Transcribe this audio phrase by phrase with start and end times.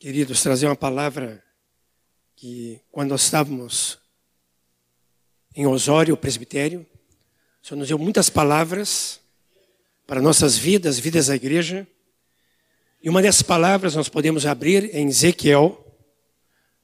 [0.00, 1.44] queridos, trazer uma palavra
[2.34, 3.98] que, quando nós estávamos
[5.54, 6.86] em Osório, o presbitério,
[7.62, 9.20] o Senhor nos deu muitas palavras
[10.06, 11.86] para nossas vidas, vidas da igreja.
[13.02, 15.86] E uma dessas palavras nós podemos abrir em Ezequiel,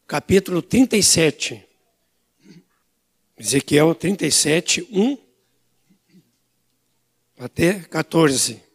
[0.07, 1.67] capítulo 37.
[3.39, 5.19] Ezequiel 37, 1
[7.39, 8.66] até 14.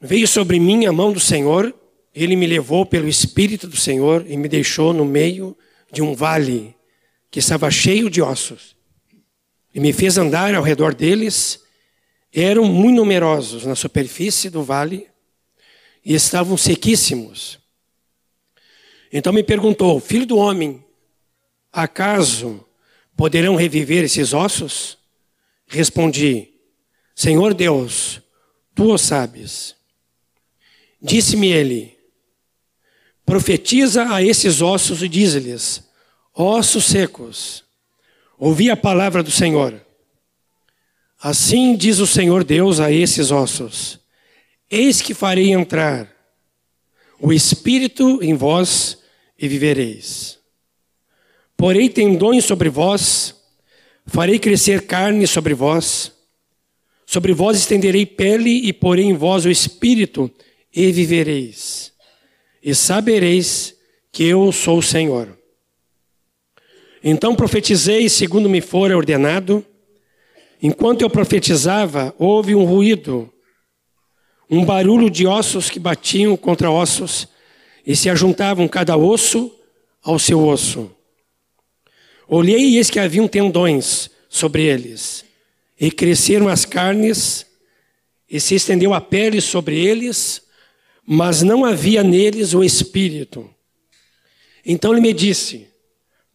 [0.00, 1.74] Veio sobre mim a mão do Senhor,
[2.14, 5.56] ele me levou pelo Espírito do Senhor e me deixou no meio
[5.92, 6.74] de um vale
[7.30, 8.74] que estava cheio de ossos.
[9.74, 11.62] E me fez andar ao redor deles.
[12.32, 15.06] Eram muito numerosos na superfície do vale
[16.02, 17.58] e estavam sequíssimos.
[19.12, 20.82] Então me perguntou: Filho do homem,
[21.70, 22.64] acaso
[23.14, 24.96] poderão reviver esses ossos?
[25.66, 26.48] Respondi:
[27.14, 28.22] Senhor Deus,
[28.74, 29.75] tu o sabes.
[31.00, 31.96] Disse-me ele:
[33.24, 35.82] Profetiza a esses ossos e diz-lhes:
[36.34, 37.64] Ossos secos,
[38.38, 39.80] ouvi a palavra do Senhor.
[41.20, 43.98] Assim diz o Senhor Deus a esses ossos:
[44.70, 46.14] Eis que farei entrar
[47.18, 48.98] o Espírito em vós
[49.38, 50.38] e vivereis.
[51.56, 53.34] Porei tendões sobre vós,
[54.06, 56.12] farei crescer carne sobre vós,
[57.06, 60.30] sobre vós estenderei pele e porei em vós o Espírito
[60.76, 61.90] e vivereis,
[62.62, 63.74] e sabereis
[64.12, 65.38] que eu sou o Senhor.
[67.02, 69.64] Então profetizei segundo me fora ordenado.
[70.62, 73.32] Enquanto eu profetizava, houve um ruído,
[74.50, 77.26] um barulho de ossos que batiam contra ossos
[77.86, 79.50] e se ajuntavam cada osso
[80.02, 80.90] ao seu osso.
[82.28, 85.24] Olhei e eis que haviam tendões sobre eles,
[85.80, 87.46] e cresceram as carnes,
[88.28, 90.45] e se estendeu a pele sobre eles,
[91.06, 93.48] mas não havia neles o Espírito.
[94.64, 95.68] Então ele me disse: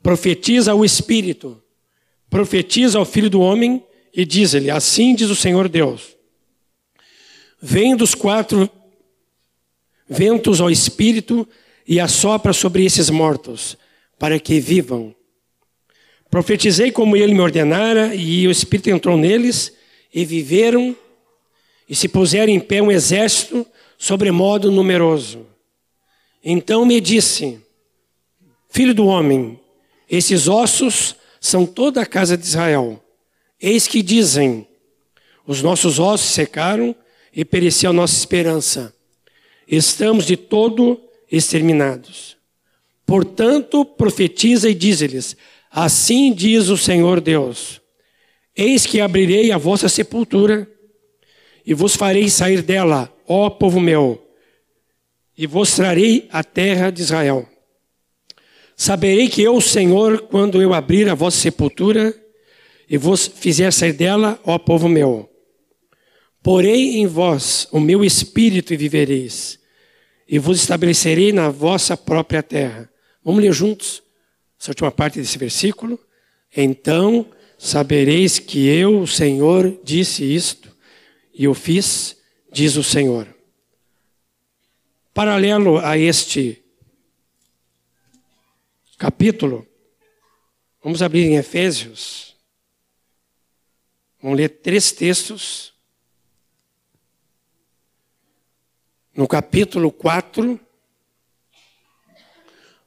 [0.02, 1.62] profetiza o Espírito,
[2.30, 3.84] profetiza ao Filho do Homem
[4.14, 6.16] e diz-lhe: Assim diz o Senhor Deus:
[7.62, 8.70] Vem dos quatro
[10.08, 11.48] ventos ao Espírito
[11.86, 13.78] e assopra sobre esses mortos,
[14.18, 15.14] para que vivam.
[16.30, 19.74] Profetizei como ele me ordenara, e o Espírito entrou neles,
[20.14, 20.96] e viveram,
[21.90, 23.68] e se puseram em pé um exército
[24.02, 25.46] sobremodo numeroso.
[26.44, 27.60] Então me disse:
[28.68, 29.60] Filho do homem,
[30.10, 33.00] esses ossos são toda a casa de Israel.
[33.62, 34.68] Eis que dizem:
[35.46, 36.96] Os nossos ossos secaram
[37.32, 38.92] e pereceu a nossa esperança.
[39.68, 41.00] Estamos de todo
[41.32, 42.36] exterminados.
[43.06, 45.38] Portanto, profetiza e diz-lhes:
[45.70, 47.80] Assim diz o Senhor Deus:
[48.58, 50.68] Eis que abrirei a vossa sepultura
[51.64, 54.22] e vos farei sair dela ó povo meu,
[55.38, 57.48] e vos trarei a terra de Israel.
[58.76, 62.14] Saberei que eu, Senhor, quando eu abrir a vossa sepultura
[62.90, 65.30] e vos fizer sair dela, ó povo meu.
[66.44, 69.60] Porei em vós o meu espírito e vivereis,
[70.28, 72.90] e vos estabelecerei na vossa própria terra.
[73.24, 74.04] Vamos ler juntos
[74.60, 75.98] essa última parte desse versículo?
[76.56, 77.28] Então
[77.58, 80.76] sabereis que eu, o Senhor, disse isto,
[81.34, 82.21] e o fiz,
[82.52, 83.28] diz o Senhor.
[85.14, 86.64] Paralelo a este
[88.98, 89.68] capítulo,
[90.84, 92.36] vamos abrir em Efésios.
[94.22, 95.74] Vamos ler três textos.
[99.14, 100.60] No capítulo 4,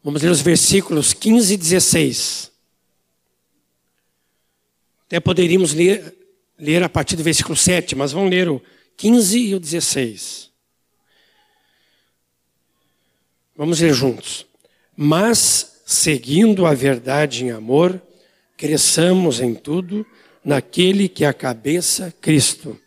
[0.03, 2.53] vamos ler os versículos 15 e 16.
[5.07, 6.17] Até poderíamos ler,
[6.59, 8.63] ler a partir do versículo 7, mas vamos ler o
[8.97, 10.51] 15 e o 16.
[13.57, 14.47] Vamos ler juntos.
[14.97, 18.01] Mas, seguindo a verdade em amor,
[18.57, 20.07] cresçamos em tudo
[20.45, 22.79] naquele que é a cabeça, Cristo,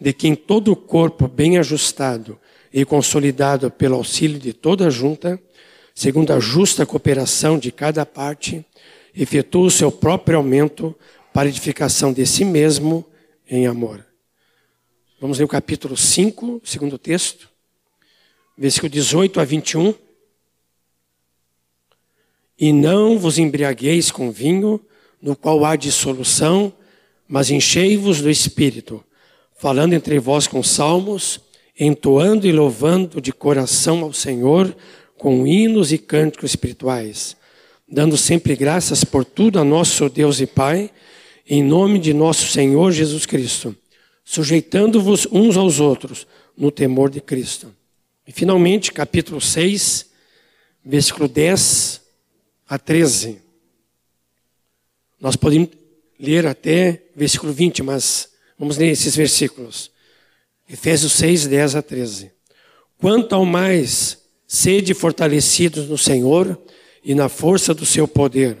[0.00, 2.38] de quem todo o corpo bem ajustado
[2.72, 5.40] e consolidado pelo auxílio de toda a junta,
[5.94, 8.64] segundo a justa cooperação de cada parte,
[9.14, 10.94] efetua o seu próprio aumento
[11.32, 13.04] para edificação de si mesmo
[13.48, 14.04] em amor.
[15.24, 17.48] Vamos ler o capítulo 5, segundo texto,
[18.58, 19.94] versículo 18 a 21.
[22.58, 24.78] E não vos embriagueis com vinho,
[25.22, 26.70] no qual há dissolução,
[27.26, 29.02] mas enchei-vos do Espírito,
[29.56, 31.40] falando entre vós com salmos,
[31.80, 34.76] entoando e louvando de coração ao Senhor,
[35.16, 37.34] com hinos e cânticos espirituais,
[37.88, 40.90] dando sempre graças por tudo a nosso Deus e Pai,
[41.48, 43.74] em nome de nosso Senhor Jesus Cristo
[44.24, 46.26] sujeitando-vos uns aos outros,
[46.56, 47.74] no temor de Cristo.
[48.26, 50.06] E finalmente, capítulo 6,
[50.84, 52.00] versículo 10
[52.66, 53.38] a 13.
[55.20, 55.70] Nós podemos
[56.18, 59.90] ler até versículo 20, mas vamos ler esses versículos.
[60.68, 62.30] Efésios 6, 10 a 13.
[62.98, 66.58] Quanto ao mais, sede fortalecidos no Senhor
[67.04, 68.56] e na força do seu poder,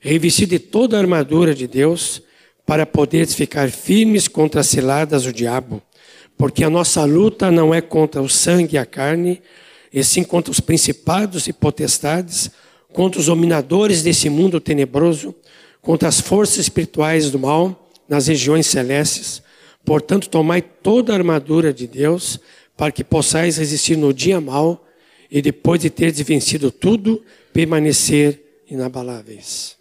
[0.00, 2.22] revestido de toda a armadura de Deus,
[2.66, 5.80] para poderes ficar firmes contra as ciladas do diabo,
[6.36, 9.40] porque a nossa luta não é contra o sangue e a carne,
[9.92, 12.50] e sim contra os principados e potestades,
[12.92, 15.34] contra os dominadores desse mundo tenebroso,
[15.80, 19.40] contra as forças espirituais do mal nas regiões celestes.
[19.84, 22.40] Portanto, tomai toda a armadura de Deus,
[22.76, 24.84] para que possais resistir no dia mal
[25.30, 27.22] e depois de teres vencido tudo,
[27.52, 29.75] permanecer inabaláveis.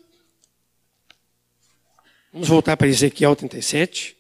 [2.36, 4.18] Vamos voltar para Ezequiel 37.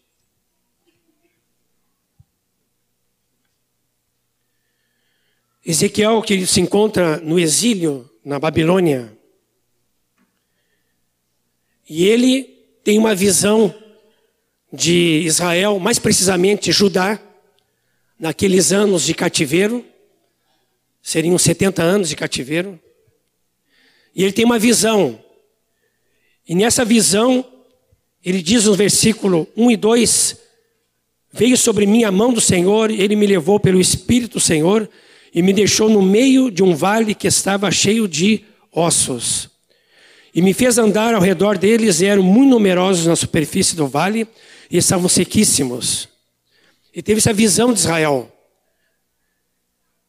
[5.65, 9.11] Ezequiel, que se encontra no exílio na Babilônia,
[11.89, 12.43] e ele
[12.85, 13.75] tem uma visão
[14.71, 17.19] de Israel, mais precisamente Judá,
[18.17, 19.85] naqueles anos de cativeiro,
[21.03, 22.79] seriam 70 anos de cativeiro.
[24.15, 25.21] E ele tem uma visão.
[26.47, 27.51] E nessa visão,
[28.25, 30.37] ele diz no versículo 1 e 2:
[31.31, 34.89] Veio sobre mim a mão do Senhor, ele me levou pelo Espírito Senhor
[35.31, 39.49] e me deixou no meio de um vale que estava cheio de ossos.
[40.33, 44.27] E me fez andar ao redor deles, e eram muito numerosos na superfície do vale,
[44.71, 46.09] e estavam sequíssimos.
[46.93, 48.31] E teve essa visão de Israel.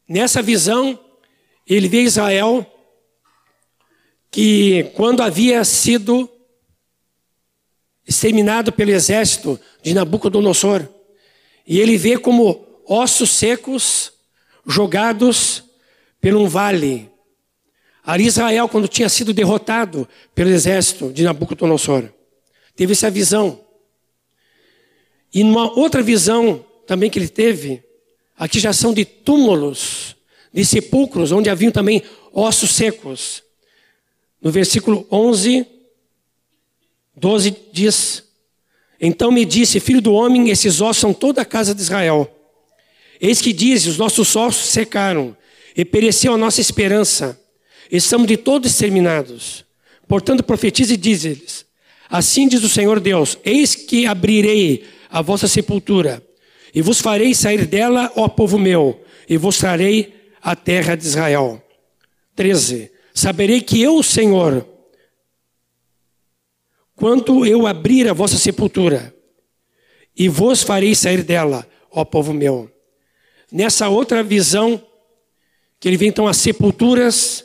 [0.09, 0.99] Nessa visão,
[1.67, 2.65] ele vê Israel
[4.31, 6.31] que quando havia sido
[8.07, 10.87] exterminado pelo exército de Nabucodonosor,
[11.67, 14.13] e ele vê como ossos secos
[14.65, 15.65] jogados
[16.21, 17.11] por um vale.
[18.05, 22.09] Ali Israel, quando tinha sido derrotado pelo exército de Nabucodonosor,
[22.77, 23.61] teve essa visão.
[25.35, 27.83] E numa outra visão também que ele teve,
[28.37, 30.17] aqui já são de túmulos,
[30.53, 32.03] de sepulcros, onde haviam também
[32.33, 33.43] ossos secos.
[34.41, 35.67] No versículo 11,
[37.17, 38.25] 12 diz:
[39.01, 42.31] Então me disse, filho do homem, esses ossos são toda a casa de Israel.
[43.21, 45.37] Eis que diz: os nossos ossos secaram,
[45.77, 47.41] e pereceu a nossa esperança,
[47.91, 49.65] estamos de todos exterminados.
[50.07, 51.65] Portanto, profetize e diz-lhes:
[52.09, 56.23] Assim diz o Senhor Deus: Eis que abrirei a vossa sepultura,
[56.75, 61.63] e vos farei sair dela, ó povo meu, e vos trarei a terra de Israel.
[62.35, 62.91] 13.
[63.15, 64.67] Saberei que eu, Senhor,
[66.97, 69.15] quando eu abrir a vossa sepultura,
[70.17, 72.71] e vos farei sair dela, ó povo meu.
[73.53, 74.83] Nessa outra visão,
[75.79, 77.45] que ele vem então as sepulturas,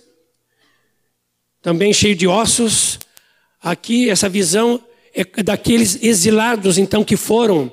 [1.62, 2.98] também cheio de ossos.
[3.62, 4.82] Aqui, essa visão
[5.14, 7.72] é daqueles exilados, então, que foram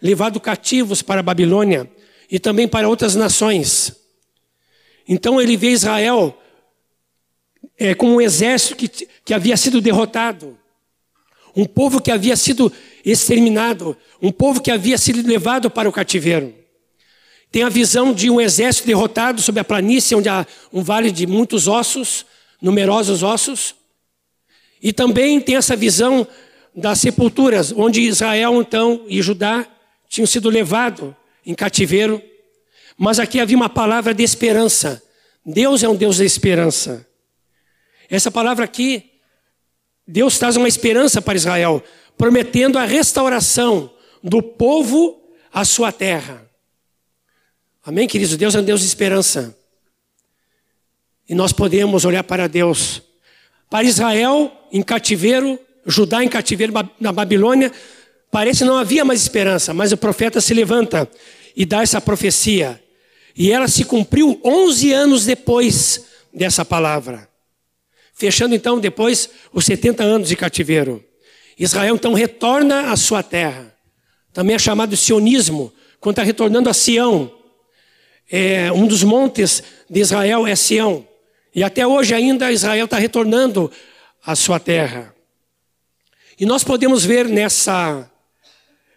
[0.00, 1.90] levados cativos para a Babilônia
[2.30, 3.96] e também para outras nações.
[5.08, 6.38] Então, ele vê Israel
[7.78, 10.58] é, como um exército que, que havia sido derrotado,
[11.56, 12.70] um povo que havia sido
[13.02, 16.54] exterminado, um povo que havia sido levado para o cativeiro.
[17.50, 21.26] Tem a visão de um exército derrotado sobre a planície, onde há um vale de
[21.26, 22.26] muitos ossos,
[22.60, 23.74] numerosos ossos.
[24.82, 26.26] E também tem essa visão
[26.74, 29.66] das sepulturas, onde Israel então e Judá
[30.08, 31.14] tinham sido levados
[31.46, 32.22] em cativeiro.
[32.98, 35.02] Mas aqui havia uma palavra de esperança.
[35.44, 37.06] Deus é um Deus de esperança.
[38.10, 39.15] Essa palavra aqui,
[40.06, 41.82] Deus traz uma esperança para Israel,
[42.16, 43.90] prometendo a restauração
[44.22, 45.20] do povo
[45.52, 46.48] à sua terra.
[47.84, 48.36] Amém, queridos?
[48.36, 49.56] Deus é um Deus de esperança.
[51.28, 53.02] E nós podemos olhar para Deus.
[53.68, 57.72] Para Israel, em cativeiro, Judá em cativeiro na Babilônia,
[58.30, 61.08] parece não havia mais esperança, mas o profeta se levanta
[61.54, 62.82] e dá essa profecia.
[63.36, 67.28] E ela se cumpriu 11 anos depois dessa palavra.
[68.16, 71.04] Fechando então depois os 70 anos de cativeiro.
[71.58, 73.74] Israel então retorna à sua terra.
[74.32, 75.70] Também é chamado sionismo,
[76.00, 77.30] quando está retornando a Sião,
[78.30, 81.06] é, um dos montes de Israel é Sião.
[81.54, 83.70] E até hoje ainda Israel está retornando
[84.24, 85.14] à sua terra.
[86.40, 88.10] E nós podemos ver nessa,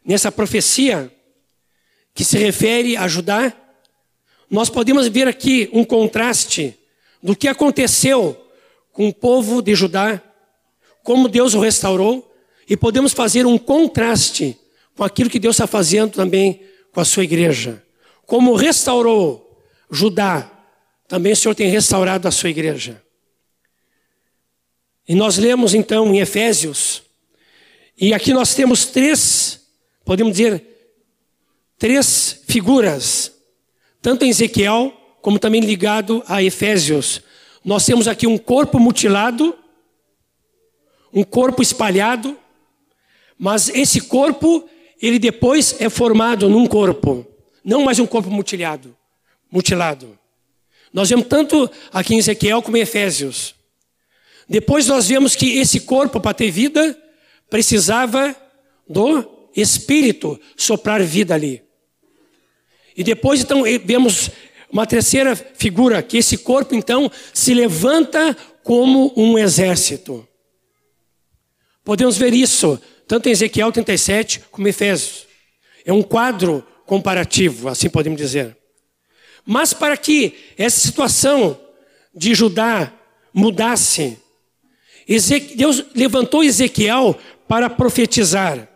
[0.03, 1.11] nessa profecia
[2.13, 3.53] que se refere a Judá,
[4.49, 6.77] nós podemos ver aqui um contraste
[7.21, 8.48] do que aconteceu
[8.91, 10.21] com o povo de Judá,
[11.03, 12.31] como Deus o restaurou,
[12.67, 14.57] e podemos fazer um contraste
[14.95, 17.83] com aquilo que Deus está fazendo também com a sua igreja
[18.29, 20.51] como restaurou Judá,
[21.07, 23.01] também o Senhor tem restaurado a sua igreja.
[25.07, 27.01] E nós lemos então em Efésios,
[27.97, 29.61] e aqui nós temos três,
[30.05, 30.63] podemos dizer,
[31.79, 33.31] três figuras,
[33.99, 34.93] tanto em Ezequiel,
[35.23, 37.23] como também ligado a Efésios.
[37.63, 39.57] Nós temos aqui um corpo mutilado,
[41.13, 42.37] um corpo espalhado,
[43.37, 44.67] mas esse corpo,
[45.01, 47.25] ele depois é formado num corpo,
[47.63, 48.95] não mais um corpo mutilado,
[49.51, 50.17] mutilado.
[50.93, 53.55] Nós vemos tanto aqui em Ezequiel como em Efésios.
[54.47, 56.97] Depois nós vemos que esse corpo, para ter vida,
[57.49, 58.35] precisava
[58.87, 61.61] do Espírito soprar vida ali.
[62.97, 64.31] E depois, então, vemos
[64.71, 70.27] uma terceira figura, que esse corpo, então, se levanta como um exército.
[71.83, 75.25] Podemos ver isso tanto em Ezequiel 37 como em Efésios.
[75.83, 78.55] É um quadro comparativo, assim podemos dizer.
[79.43, 81.59] Mas para que essa situação
[82.13, 82.93] de Judá
[83.33, 84.19] mudasse,
[85.55, 88.69] Deus levantou Ezequiel para profetizar.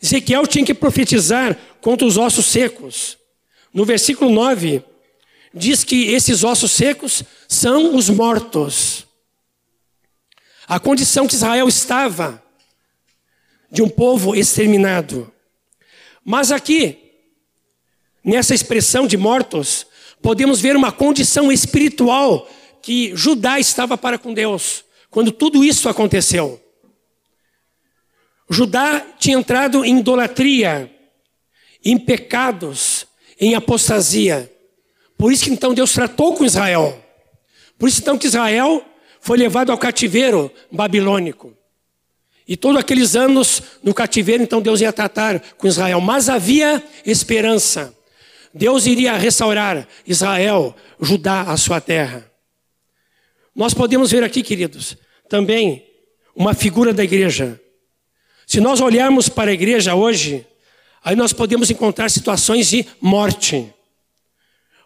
[0.00, 3.18] Ezequiel tinha que profetizar contra os ossos secos.
[3.76, 4.82] No versículo 9,
[5.52, 9.06] diz que esses ossos secos são os mortos.
[10.66, 12.42] A condição que Israel estava
[13.70, 15.30] de um povo exterminado.
[16.24, 17.12] Mas aqui,
[18.24, 19.86] nessa expressão de mortos,
[20.22, 22.48] podemos ver uma condição espiritual
[22.80, 26.58] que Judá estava para com Deus, quando tudo isso aconteceu.
[28.48, 30.90] Judá tinha entrado em idolatria,
[31.84, 33.06] em pecados,
[33.40, 34.50] em apostasia.
[35.16, 37.02] Por isso que então Deus tratou com Israel.
[37.78, 38.84] Por isso então que Israel
[39.20, 41.54] foi levado ao cativeiro babilônico.
[42.48, 46.00] E todos aqueles anos no cativeiro, então Deus ia tratar com Israel.
[46.00, 47.92] Mas havia esperança.
[48.54, 52.30] Deus iria restaurar Israel, Judá, a sua terra.
[53.54, 54.96] Nós podemos ver aqui, queridos,
[55.28, 55.84] também
[56.34, 57.60] uma figura da igreja.
[58.46, 60.46] Se nós olharmos para a igreja hoje,
[61.06, 63.72] aí nós podemos encontrar situações de morte.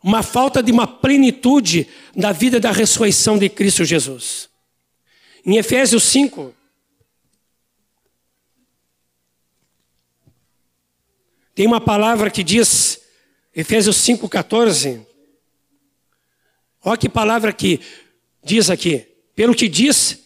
[0.02, 4.50] Uma falta de uma plenitude da vida da ressurreição de Cristo Jesus.
[5.46, 6.54] Em Efésios 5,
[11.54, 13.02] Tem uma palavra que diz,
[13.54, 15.04] Efésios 5,14.
[16.82, 17.80] Olha que palavra que
[18.42, 19.06] diz aqui.
[19.34, 20.20] Pelo que diz,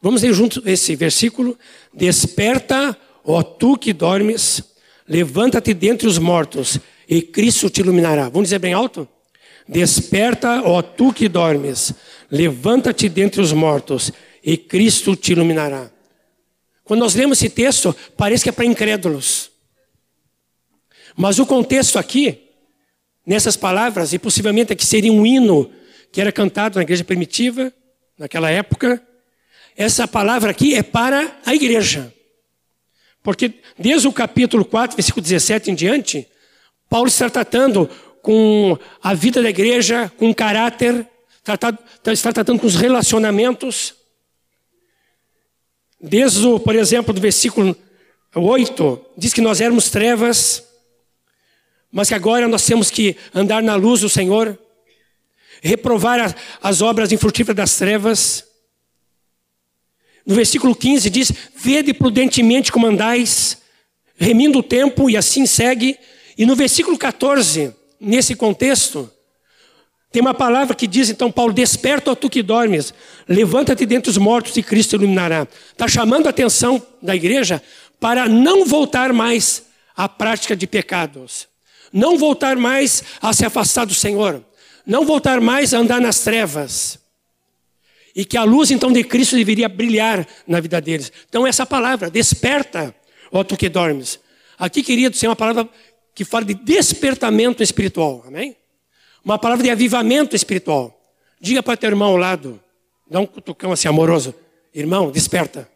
[0.00, 1.58] vamos ler junto esse versículo.
[1.92, 4.62] Desperta, ó tu que dormes,
[5.08, 8.24] levanta-te dentre os mortos, e Cristo te iluminará.
[8.28, 9.08] Vamos dizer bem alto?
[9.68, 11.92] Desperta, ó tu que dormes,
[12.30, 15.90] levanta-te dentre os mortos, e Cristo te iluminará.
[16.84, 19.50] Quando nós lemos esse texto, parece que é para incrédulos.
[21.16, 22.38] Mas o contexto aqui,
[23.26, 25.70] nessas palavras, e possivelmente aqui seria um hino
[26.12, 27.72] que era cantado na igreja primitiva,
[28.16, 29.02] naquela época,
[29.76, 32.14] essa palavra aqui é para a igreja.
[33.26, 36.28] Porque desde o capítulo 4, versículo 17 em diante,
[36.88, 37.90] Paulo está tratando
[38.22, 41.04] com a vida da igreja, com o caráter,
[41.42, 43.96] tratado, está tratando com os relacionamentos.
[46.00, 47.76] Desde, o, por exemplo, do versículo
[48.32, 50.62] 8, diz que nós éramos trevas,
[51.90, 54.56] mas que agora nós temos que andar na luz do Senhor,
[55.60, 58.44] reprovar as obras infrutíferas das trevas.
[60.26, 63.58] No versículo 15 diz: Vede prudentemente como andais,
[64.16, 65.96] remindo o tempo, e assim segue.
[66.36, 69.10] E no versículo 14, nesse contexto,
[70.12, 72.92] tem uma palavra que diz, então, Paulo: Desperta, ó tu que dormes,
[73.28, 75.46] levanta-te dentre os mortos e Cristo iluminará.
[75.70, 77.62] Está chamando a atenção da igreja
[78.00, 79.62] para não voltar mais
[79.96, 81.48] à prática de pecados
[81.92, 84.44] não voltar mais a se afastar do Senhor,
[84.86, 86.98] não voltar mais a andar nas trevas.
[88.16, 91.12] E que a luz então de Cristo deveria brilhar na vida deles.
[91.28, 92.96] Então essa palavra, desperta,
[93.30, 94.18] ó tu que dormes.
[94.58, 95.68] Aqui, querido, é uma palavra
[96.14, 98.56] que fala de despertamento espiritual, amém?
[99.22, 100.98] Uma palavra de avivamento espiritual.
[101.38, 102.58] Diga para teu irmão ao lado,
[103.06, 104.34] dá um cutucão assim amoroso.
[104.74, 105.70] Irmão, desperta.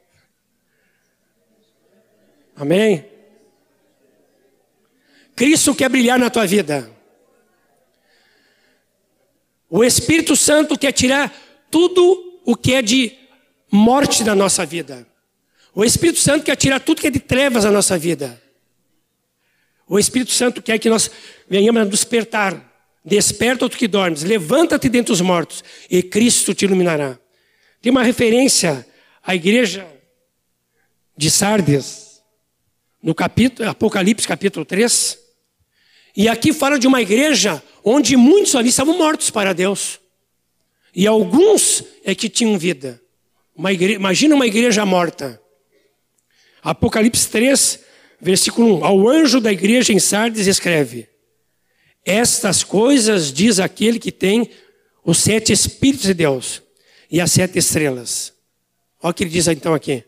[2.56, 3.04] Amém?
[5.37, 6.90] Cristo quer brilhar na tua vida.
[9.68, 11.30] O Espírito Santo quer tirar
[11.70, 13.16] tudo o que é de
[13.70, 15.06] morte da nossa vida.
[15.75, 18.40] O Espírito Santo quer tirar tudo que é de trevas da nossa vida.
[19.87, 21.11] O Espírito Santo quer que nós
[21.49, 22.68] venhamos a despertar.
[23.04, 27.18] Desperta tu que dormes, levanta-te dentre os mortos e Cristo te iluminará.
[27.80, 28.87] Tem uma referência
[29.23, 29.87] à igreja
[31.16, 32.23] de Sardes,
[33.02, 35.18] no capítulo, Apocalipse capítulo 3,
[36.16, 39.99] E aqui fala de uma igreja onde muitos ali estavam mortos para Deus.
[40.94, 43.00] E alguns é que tinham vida.
[43.54, 45.40] Uma imagina uma igreja morta.
[46.62, 47.80] Apocalipse 3,
[48.20, 48.85] versículo 1.
[48.85, 51.09] Ao anjo da igreja em Sardes escreve:
[52.04, 54.50] Estas coisas diz aquele que tem
[55.04, 56.62] os sete Espíritos de Deus
[57.11, 58.32] e as sete estrelas.
[59.02, 60.04] Olha o que ele diz então aqui.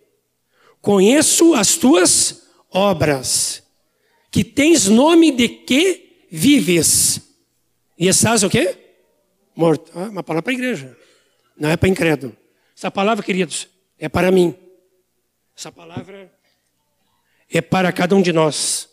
[0.81, 3.63] Conheço as tuas obras,
[4.31, 7.21] que tens nome de que vives.
[7.99, 8.77] E estás o quê?
[9.55, 9.91] Morto.
[9.95, 10.97] Ah, uma palavra para a igreja.
[11.57, 12.37] Não é para incrédulo.
[12.77, 13.69] Essa palavra, queridos,
[13.99, 14.55] é para mim.
[15.57, 16.33] Essa palavra
[17.51, 18.89] é para cada um de nós.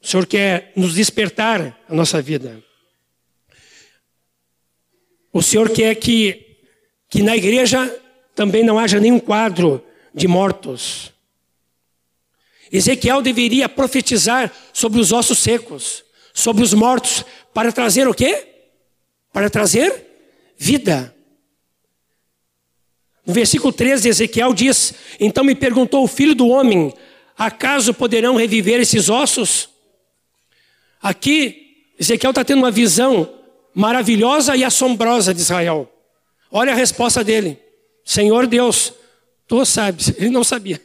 [0.00, 2.62] O Senhor quer nos despertar a nossa vida.
[5.32, 6.58] O Senhor quer que,
[7.08, 7.88] que na igreja
[8.34, 9.84] também não haja nenhum quadro
[10.14, 11.12] de mortos.
[12.70, 18.46] Ezequiel deveria profetizar sobre os ossos secos, sobre os mortos, para trazer o quê?
[19.32, 20.06] Para trazer
[20.56, 21.14] vida.
[23.26, 26.92] No versículo 13 de Ezequiel diz: Então me perguntou o filho do homem:
[27.36, 29.68] acaso poderão reviver esses ossos?
[31.00, 33.32] Aqui, Ezequiel está tendo uma visão
[33.74, 35.90] maravilhosa e assombrosa de Israel.
[36.50, 37.58] Olha a resposta dele:
[38.04, 38.92] Senhor Deus,
[39.46, 40.08] tu sabes.
[40.18, 40.80] Ele não sabia.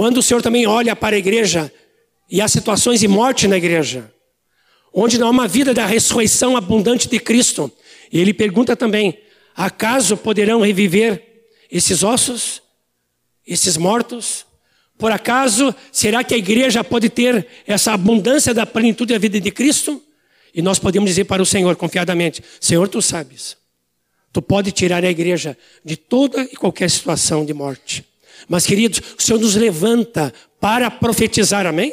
[0.00, 1.70] Quando o Senhor também olha para a igreja
[2.30, 4.10] e há situações de morte na igreja,
[4.94, 7.70] onde não há uma vida da ressurreição abundante de Cristo,
[8.10, 9.18] e ele pergunta também:
[9.54, 12.62] acaso poderão reviver esses ossos,
[13.46, 14.46] esses mortos?
[14.96, 19.50] Por acaso, será que a igreja pode ter essa abundância da plenitude da vida de
[19.50, 20.02] Cristo?
[20.54, 23.54] E nós podemos dizer para o Senhor confiadamente: Senhor, tu sabes,
[24.32, 28.08] tu pode tirar a igreja de toda e qualquer situação de morte.
[28.48, 31.92] Mas, queridos, o Senhor nos levanta para profetizar, amém?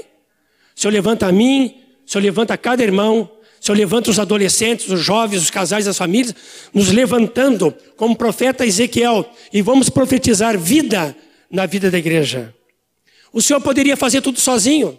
[0.76, 3.30] O Senhor levanta a mim, o Senhor levanta a cada irmão,
[3.60, 6.36] o Senhor levanta os adolescentes, os jovens, os casais, as famílias,
[6.74, 11.16] nos levantando como profeta Ezequiel e vamos profetizar vida
[11.50, 12.54] na vida da igreja.
[13.34, 14.98] O Senhor poderia fazer tudo sozinho.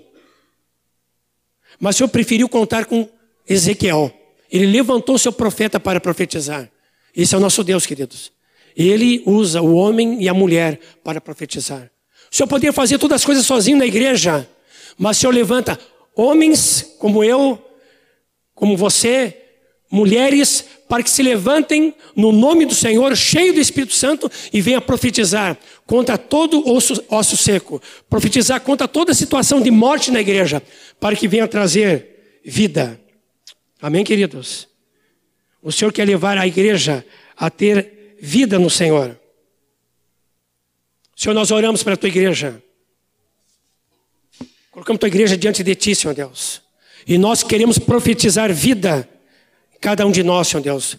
[1.79, 3.09] Mas o Senhor preferiu contar com
[3.49, 4.13] Ezequiel.
[4.51, 6.71] Ele levantou o seu profeta para profetizar.
[7.15, 8.33] Esse é o nosso Deus, queridos.
[8.79, 11.91] Ele usa o homem e a mulher para profetizar.
[12.31, 14.49] O Senhor poderia fazer todas as coisas sozinho na igreja,
[14.97, 15.77] mas o Senhor levanta
[16.15, 17.61] homens como eu,
[18.55, 19.37] como você,
[19.91, 24.81] mulheres, para que se levantem no nome do Senhor, cheio do Espírito Santo, e venham
[24.81, 30.63] profetizar contra todo osso, osso seco, profetizar contra toda situação de morte na igreja,
[31.01, 33.01] para que venha trazer vida.
[33.83, 34.69] Amém, queridos?
[35.61, 37.05] O Senhor quer levar a igreja
[37.37, 39.19] a ter vida no Senhor.
[41.17, 42.63] Senhor, nós oramos para a tua igreja.
[44.71, 46.63] Colocamos tua igreja diante de ti, Senhor Deus.
[47.07, 49.09] E nós queremos profetizar vida
[49.81, 50.97] Cada um de nós, Senhor Deus.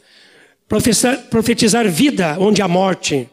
[0.67, 3.29] Profetizar, profetizar vida onde há morte.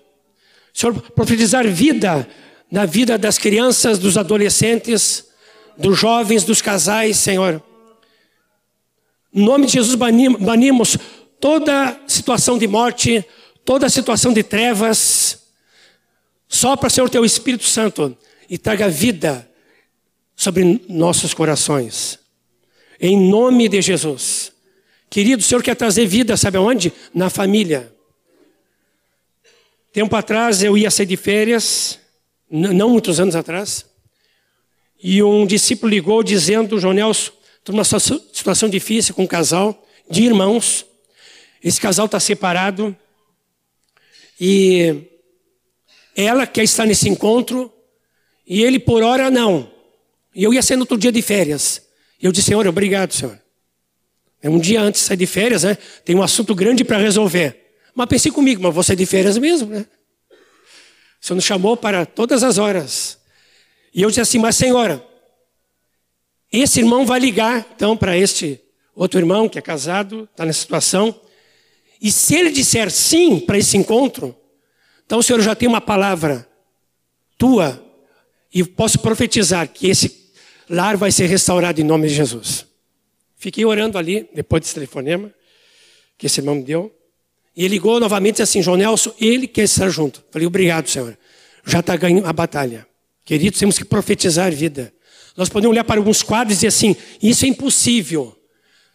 [0.72, 2.28] Senhor, profetizar vida
[2.70, 5.24] na vida das crianças, dos adolescentes,
[5.76, 7.62] dos jovens, dos casais, Senhor.
[9.32, 10.98] Em nome de Jesus, banimos
[11.38, 13.24] toda situação de morte,
[13.66, 15.42] toda situação de trevas.
[16.48, 18.16] Só para Senhor teu Espírito Santo
[18.48, 19.50] e traga vida
[20.36, 22.18] sobre nossos corações.
[23.00, 24.52] Em nome de Jesus.
[25.10, 26.92] Querido, o Senhor quer trazer vida, sabe aonde?
[27.12, 27.92] Na família.
[29.92, 31.98] Tempo atrás eu ia sair de férias,
[32.48, 33.86] não muitos anos atrás,
[35.02, 40.22] e um discípulo ligou dizendo: João Nelson, estou numa situação difícil com um casal de
[40.22, 40.84] irmãos.
[41.64, 42.94] Esse casal está separado
[44.40, 45.08] e
[46.14, 47.72] ela quer estar nesse encontro
[48.46, 49.70] e ele por hora não.
[50.34, 51.82] E eu ia ser no outro dia de férias.
[52.20, 53.40] E eu disse: Senhor, obrigado, Senhor.
[54.42, 55.76] É um dia antes de sair de férias, né?
[56.04, 57.64] Tem um assunto grande para resolver.
[57.94, 59.86] Mas pensei comigo, mas vou sair de férias mesmo, né?
[61.20, 63.18] O Senhor nos chamou para todas as horas.
[63.92, 65.02] E eu disse assim, mas senhora,
[66.52, 68.60] esse irmão vai ligar então para este
[68.94, 71.18] outro irmão que é casado, está nessa situação.
[72.00, 74.36] E se ele disser sim para esse encontro,
[75.04, 76.48] então o senhor já tem uma palavra
[77.38, 77.82] tua
[78.52, 80.32] e posso profetizar que esse
[80.68, 82.66] lar vai ser restaurado em nome de Jesus.
[83.36, 85.32] Fiquei orando ali, depois desse telefonema,
[86.18, 86.92] que esse irmão me deu.
[87.54, 90.24] E ele ligou novamente disse assim, João Nelson, ele quer estar junto.
[90.30, 91.16] Falei, obrigado, Senhor.
[91.64, 92.86] Já está ganhando a batalha.
[93.24, 94.92] Queridos, temos que profetizar vida.
[95.36, 98.36] Nós podemos olhar para alguns quadros e dizer assim, isso é impossível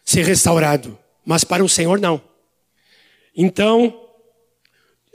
[0.04, 0.98] ser restaurado.
[1.24, 2.20] Mas para o Senhor, não.
[3.36, 4.08] Então,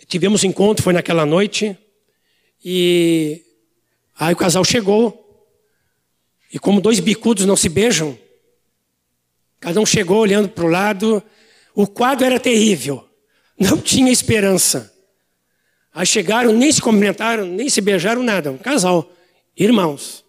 [0.07, 1.77] tivemos um encontro, foi naquela noite.
[2.63, 3.43] E
[4.17, 5.23] aí o casal chegou.
[6.51, 8.17] E como dois bicudos não se beijam,
[9.59, 11.21] cada um chegou olhando para o lado.
[11.75, 13.07] O quadro era terrível.
[13.59, 14.93] Não tinha esperança.
[15.93, 18.51] Aí chegaram, nem se cumprimentaram, nem se beijaram, nada.
[18.51, 19.11] Um casal,
[19.55, 20.23] irmãos.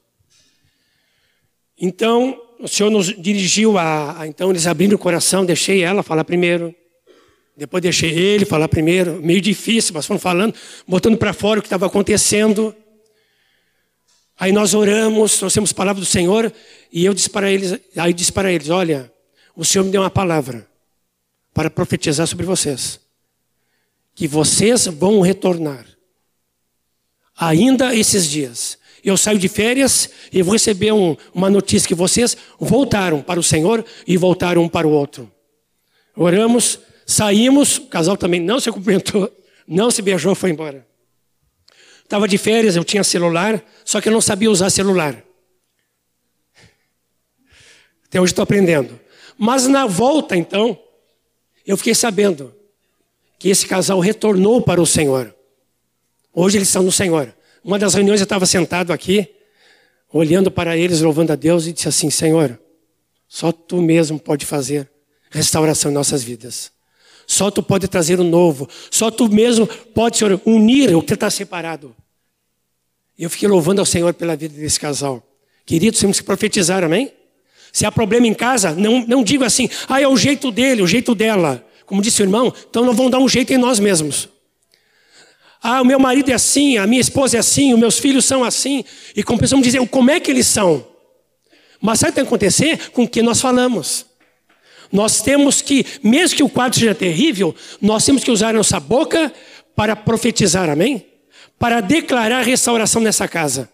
[1.79, 6.24] Então, o Senhor nos dirigiu a, a, Então, eles abriram o coração, deixei ela falar
[6.24, 6.74] primeiro.
[7.59, 9.21] Depois deixei ele falar primeiro.
[9.21, 10.55] Meio difícil, mas foram falando,
[10.87, 12.73] botando para fora o que estava acontecendo.
[14.38, 16.53] Aí nós oramos, nós temos palavra do Senhor,
[16.92, 19.12] e eu disse para eles, aí disse para eles, olha,
[19.57, 20.68] o Senhor me deu uma palavra
[21.53, 23.01] para profetizar sobre vocês.
[24.14, 25.85] Que vocês vão retornar.
[27.37, 28.79] Ainda esses dias.
[29.03, 33.42] Eu saio de férias e vou receber um, uma notícia que vocês voltaram para o
[33.42, 35.29] Senhor e voltaram um para o outro.
[36.14, 39.35] Oramos, saímos, o casal também não se cumprimentou,
[39.66, 40.87] não se beijou, foi embora.
[42.05, 45.25] Estava de férias, eu tinha celular, só que eu não sabia usar celular.
[48.05, 49.01] Até hoje estou aprendendo.
[49.37, 50.79] Mas na volta, então,
[51.66, 52.55] eu fiquei sabendo
[53.38, 55.35] que esse casal retornou para o Senhor.
[56.33, 57.35] Hoje eles estão no Senhor.
[57.64, 59.35] Uma das reuniões eu estava sentado aqui,
[60.12, 62.59] olhando para eles, louvando a Deus, e disse assim: Senhor,
[63.27, 64.90] só tu mesmo pode fazer
[65.31, 66.78] restauração em nossas vidas.
[67.31, 68.67] Só tu pode trazer o novo.
[68.91, 71.95] Só tu mesmo pode, Senhor, unir o que está separado.
[73.19, 75.23] Eu fiquei louvando ao Senhor pela vida desse casal.
[75.67, 77.12] Queridos, temos que profetizar, amém?
[77.71, 80.87] Se há problema em casa, não, não diga assim, ah, é o jeito dele, o
[80.87, 81.62] jeito dela.
[81.85, 84.31] Como disse o irmão, então não vão dar um jeito em nós mesmos.
[85.62, 88.43] Ah, o meu marido é assim, a minha esposa é assim, os meus filhos são
[88.43, 88.83] assim.
[89.14, 90.83] E começamos a dizer como é que eles são.
[91.79, 92.91] Mas sabe o que tem que acontecer?
[92.91, 94.08] Com o que nós falamos.
[94.90, 99.33] Nós temos que, mesmo que o quadro seja terrível, nós temos que usar nossa boca
[99.77, 101.07] para profetizar, amém?
[101.59, 103.68] Para declarar restauração nessa casa.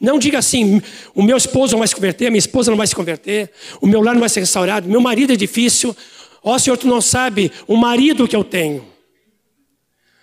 [0.00, 0.80] Não diga assim:
[1.14, 3.86] o meu esposo não vai se converter, a minha esposa não vai se converter, o
[3.86, 5.96] meu lar não vai ser restaurado, meu marido é difícil.
[6.42, 8.86] Ó oh, Senhor, tu não sabe o marido que eu tenho.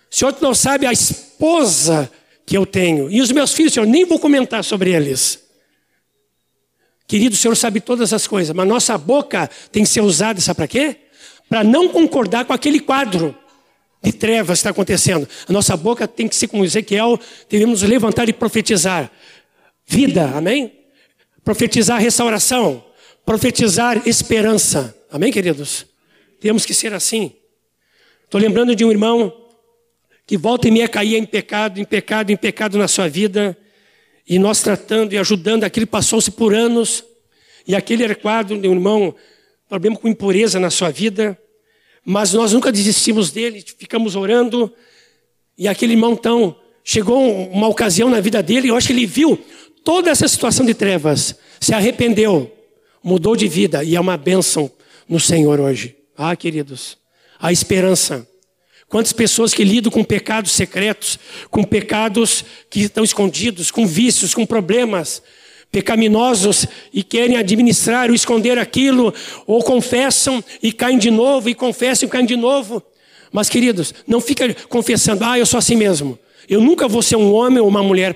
[0.08, 2.10] Senhor, tu não sabe a esposa
[2.46, 3.10] que eu tenho.
[3.10, 5.41] E os meus filhos, Senhor, nem vou comentar sobre eles.
[7.12, 10.56] Querido, o Senhor sabe todas as coisas, mas nossa boca tem que ser usada, sabe
[10.56, 10.96] para quê?
[11.46, 13.36] Para não concordar com aquele quadro
[14.02, 15.28] de trevas que está acontecendo.
[15.46, 17.20] A nossa boca tem que ser como Ezequiel,
[17.50, 19.12] devemos levantar e profetizar.
[19.86, 20.72] Vida, amém?
[21.44, 22.82] Profetizar restauração,
[23.26, 24.96] profetizar esperança.
[25.10, 25.84] Amém, queridos?
[26.40, 27.32] Temos que ser assim.
[28.24, 29.30] Estou lembrando de um irmão
[30.26, 33.54] que volta e meia caía em pecado, em pecado, em pecado na sua vida,
[34.28, 37.04] e nós tratando e ajudando, aquele passou-se por anos,
[37.66, 39.14] e aquele era quadro de um irmão,
[39.68, 41.38] problema com impureza na sua vida,
[42.04, 44.72] mas nós nunca desistimos dele, ficamos orando,
[45.56, 49.38] e aquele irmão então, chegou uma ocasião na vida dele, eu acho que ele viu
[49.84, 52.50] toda essa situação de trevas, se arrependeu,
[53.02, 54.70] mudou de vida, e é uma bênção
[55.08, 55.96] no Senhor hoje.
[56.16, 56.98] Ah, queridos,
[57.38, 58.26] a esperança.
[58.92, 61.18] Quantas pessoas que lidam com pecados secretos,
[61.50, 65.22] com pecados que estão escondidos, com vícios, com problemas
[65.70, 69.14] pecaminosos e querem administrar ou esconder aquilo,
[69.46, 72.82] ou confessam e caem de novo, e confessam e caem de novo.
[73.32, 76.18] Mas, queridos, não fica confessando, ah, eu sou assim mesmo.
[76.46, 78.14] Eu nunca vou ser um homem ou uma mulher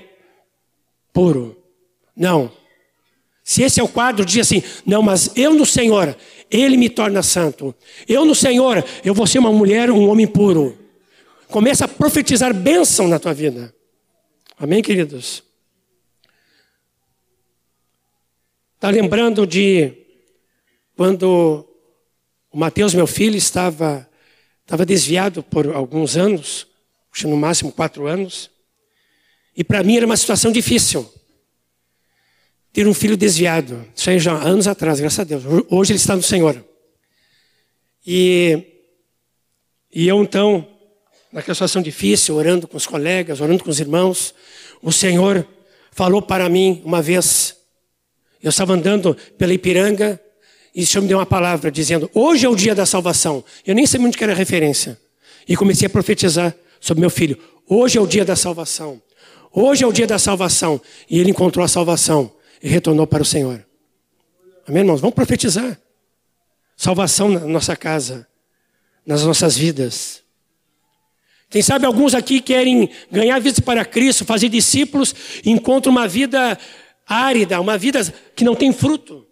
[1.11, 1.57] puro.
[2.15, 2.51] Não.
[3.47, 6.17] Se esse é o quadro, diz assim: não, mas eu no Senhor,
[6.51, 7.73] ele me torna santo.
[8.05, 10.77] Eu no Senhor, eu vou ser uma mulher, um homem puro.
[11.47, 13.73] Começa a profetizar bênção na tua vida.
[14.59, 15.41] Amém, queridos?
[18.75, 19.93] Está lembrando de
[20.97, 21.65] quando
[22.51, 24.09] o Mateus, meu filho, estava,
[24.65, 26.67] estava desviado por alguns anos,
[27.23, 28.51] no máximo quatro anos,
[29.55, 31.09] e para mim era uma situação difícil
[32.73, 33.85] ter um filho desviado.
[33.95, 35.43] Isso aí já anos atrás, graças a Deus.
[35.69, 36.63] Hoje ele está no Senhor.
[38.05, 38.63] E,
[39.93, 40.67] e eu então,
[41.31, 44.33] naquela situação difícil, orando com os colegas, orando com os irmãos,
[44.81, 45.45] o Senhor
[45.91, 47.55] falou para mim uma vez.
[48.41, 50.21] Eu estava andando pela Ipiranga
[50.73, 53.43] e o Senhor me deu uma palavra dizendo: Hoje é o dia da salvação.
[53.65, 54.99] Eu nem sei muito que era referência.
[55.47, 59.01] E comecei a profetizar sobre meu filho: Hoje é o dia da salvação.
[59.51, 60.79] Hoje é o dia da salvação.
[61.09, 63.65] E ele encontrou a salvação e retornou para o Senhor.
[64.67, 65.01] Amém, irmãos?
[65.01, 65.79] Vamos profetizar.
[66.75, 68.27] Salvação na nossa casa,
[69.05, 70.21] nas nossas vidas.
[71.49, 76.57] Quem sabe alguns aqui querem ganhar vida para Cristo, fazer discípulos, e encontram uma vida
[77.07, 78.03] árida, uma vida
[78.35, 79.25] que não tem fruto.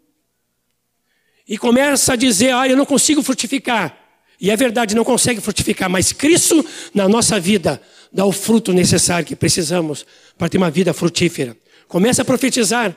[1.47, 3.95] E começa a dizer, olha, eu não consigo frutificar.
[4.39, 9.25] E é verdade, não consegue frutificar, mas Cristo na nossa vida dá o fruto necessário
[9.25, 10.05] que precisamos
[10.38, 11.55] para ter uma vida frutífera.
[11.88, 12.95] Começa a profetizar.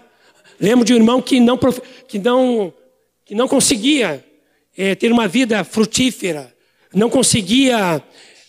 [0.60, 1.58] Lembro de um irmão que não,
[2.06, 2.72] que não,
[3.24, 4.24] que não conseguia
[4.76, 6.54] é, ter uma vida frutífera,
[6.92, 8.02] não conseguia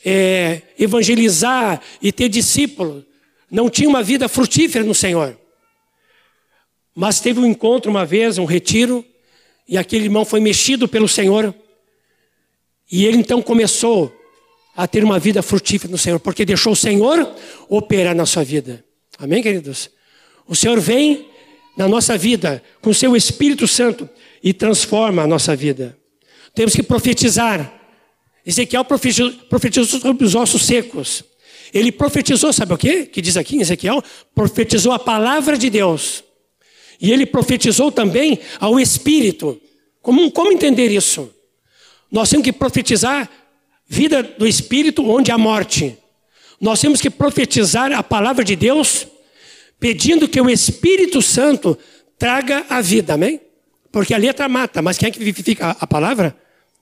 [0.04, 3.04] é, evangelizar e ter discípulos,
[3.50, 5.38] não tinha uma vida frutífera no Senhor.
[6.96, 9.06] Mas teve um encontro uma vez, um retiro,
[9.68, 11.54] e aquele irmão foi mexido pelo Senhor,
[12.92, 14.16] e ele então começou
[14.76, 17.36] a ter uma vida frutífera no Senhor, porque deixou o Senhor
[17.68, 18.84] operar na sua vida.
[19.18, 19.90] Amém, queridos?
[20.48, 21.29] O Senhor vem
[21.80, 24.10] na nossa vida com seu Espírito Santo
[24.44, 25.98] e transforma a nossa vida.
[26.54, 27.74] Temos que profetizar.
[28.46, 31.24] Ezequiel profetizou, profetizou sobre os ossos secos.
[31.74, 33.06] Ele profetizou, sabe o quê?
[33.06, 34.04] Que diz aqui em Ezequiel?
[34.36, 36.22] Profetizou a palavra de Deus.
[37.00, 39.58] E ele profetizou também ao Espírito.
[40.02, 41.34] Como, como entender isso?
[42.12, 43.30] Nós temos que profetizar
[43.88, 45.98] vida do Espírito onde há morte.
[46.60, 49.08] Nós temos que profetizar a palavra de Deus,
[49.80, 51.78] pedindo que o Espírito Santo
[52.18, 53.40] traga a vida, amém?
[53.92, 56.36] Porque a letra mata, mas quem é que vivifica a palavra?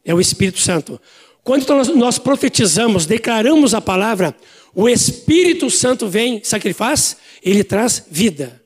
[0.04, 1.00] É o Espírito Santo.
[1.44, 4.36] Quando nós profetizamos, declaramos a palavra,
[4.74, 7.18] o Espírito Santo vem, sabe o que ele faz?
[7.42, 8.62] Ele traz vida,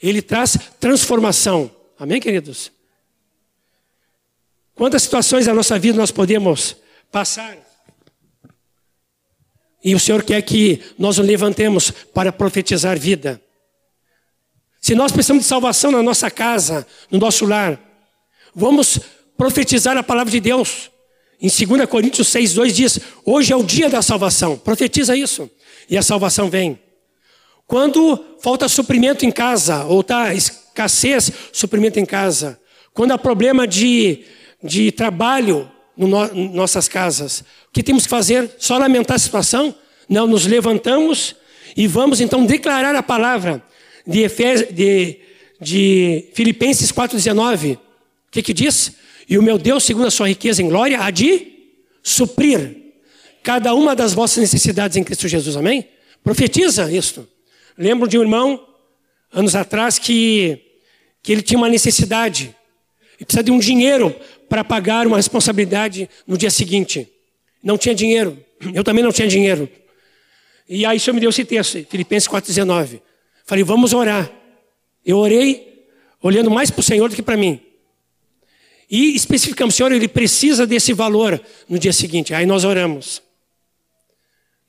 [0.00, 1.70] ele traz transformação.
[1.98, 2.70] Amém, queridos?
[4.74, 6.76] Quantas situações da nossa vida nós podemos
[7.10, 7.56] passar?
[9.82, 13.42] E o Senhor quer que nós nos levantemos para profetizar vida.
[14.80, 17.78] Se nós precisamos de salvação na nossa casa, no nosso lar,
[18.54, 18.98] vamos
[19.36, 20.90] profetizar a palavra de Deus.
[21.40, 24.56] Em 2 Coríntios 6, 2 diz: Hoje é o dia da salvação.
[24.56, 25.50] Profetiza isso.
[25.88, 26.78] E a salvação vem.
[27.66, 32.58] Quando falta suprimento em casa, ou está escassez, suprimento em casa.
[32.92, 34.24] Quando há problema de,
[34.62, 37.40] de trabalho em no, nossas casas.
[37.68, 38.50] O que temos que fazer?
[38.58, 39.74] Só lamentar a situação?
[40.08, 41.36] Não, nos levantamos
[41.76, 43.62] e vamos então declarar a palavra
[44.10, 45.18] de, Efés, de,
[45.60, 47.76] de Filipenses 4,19.
[47.76, 47.78] O
[48.30, 48.92] que, que diz?
[49.28, 51.46] E o meu Deus, segundo a sua riqueza em glória, há de
[52.02, 52.76] suprir
[53.42, 55.56] cada uma das vossas necessidades em Cristo Jesus.
[55.56, 55.86] Amém?
[56.22, 57.26] Profetiza isto.
[57.78, 58.66] Lembro de um irmão,
[59.32, 60.60] anos atrás, que,
[61.22, 62.54] que ele tinha uma necessidade
[63.18, 64.14] e precisa de um dinheiro
[64.48, 67.08] para pagar uma responsabilidade no dia seguinte.
[67.62, 68.36] Não tinha dinheiro.
[68.74, 69.68] Eu também não tinha dinheiro.
[70.68, 73.00] E aí o Senhor me deu esse texto, Filipenses 4,19.
[73.50, 74.30] Falei, vamos orar.
[75.04, 75.84] Eu orei,
[76.22, 77.60] olhando mais para o Senhor do que para mim.
[78.88, 82.32] E especificamos, Senhor, ele precisa desse valor no dia seguinte.
[82.32, 83.20] Aí nós oramos.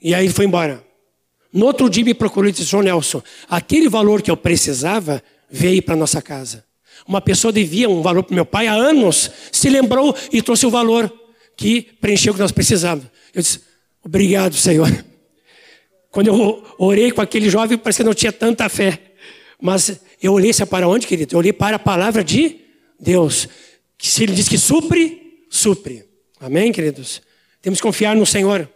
[0.01, 0.83] E aí ele foi embora.
[1.53, 5.83] No outro dia me procurou e disse, João Nelson, aquele valor que eu precisava veio
[5.83, 6.65] para nossa casa.
[7.07, 10.71] Uma pessoa devia um valor para meu pai há anos, se lembrou e trouxe o
[10.71, 11.13] valor
[11.55, 13.05] que preencheu o que nós precisávamos.
[13.31, 13.61] Eu disse,
[14.03, 14.89] obrigado, Senhor.
[16.11, 18.99] Quando eu orei com aquele jovem, parece que não tinha tanta fé.
[19.59, 21.33] Mas eu olhei para onde, querido?
[21.33, 22.59] Eu olhei para a palavra de
[22.99, 23.47] Deus
[23.97, 26.03] que se ele diz que supre, supre.
[26.39, 27.21] Amém, queridos?
[27.61, 28.67] Temos que confiar no Senhor.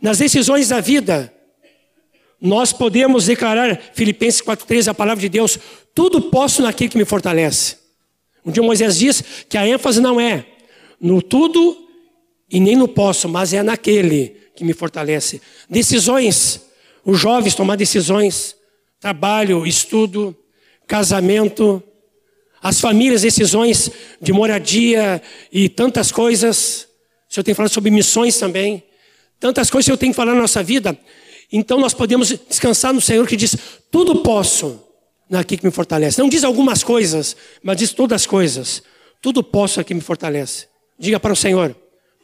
[0.00, 1.32] Nas decisões da vida,
[2.38, 5.58] nós podemos declarar, Filipenses 4,13, a palavra de Deus,
[5.94, 7.76] tudo posso naquele que me fortalece.
[8.44, 10.44] Um dia Moisés diz que a ênfase não é
[11.00, 11.88] no tudo
[12.50, 15.40] e nem no posso, mas é naquele que me fortalece.
[15.68, 16.60] Decisões,
[17.04, 18.54] os jovens tomar decisões,
[19.00, 20.36] trabalho, estudo,
[20.86, 21.82] casamento,
[22.62, 26.86] as famílias, decisões de moradia e tantas coisas.
[27.28, 28.82] O Senhor tem falado sobre missões também.
[29.40, 30.96] Tantas coisas que eu tenho que falar na nossa vida.
[31.50, 33.56] Então nós podemos descansar no Senhor que diz:
[33.90, 34.80] tudo posso
[35.28, 36.20] naquele que me fortalece.
[36.20, 38.82] Não diz algumas coisas, mas diz todas as coisas.
[39.20, 40.66] Tudo posso aqui me fortalece.
[40.98, 41.74] Diga para o Senhor: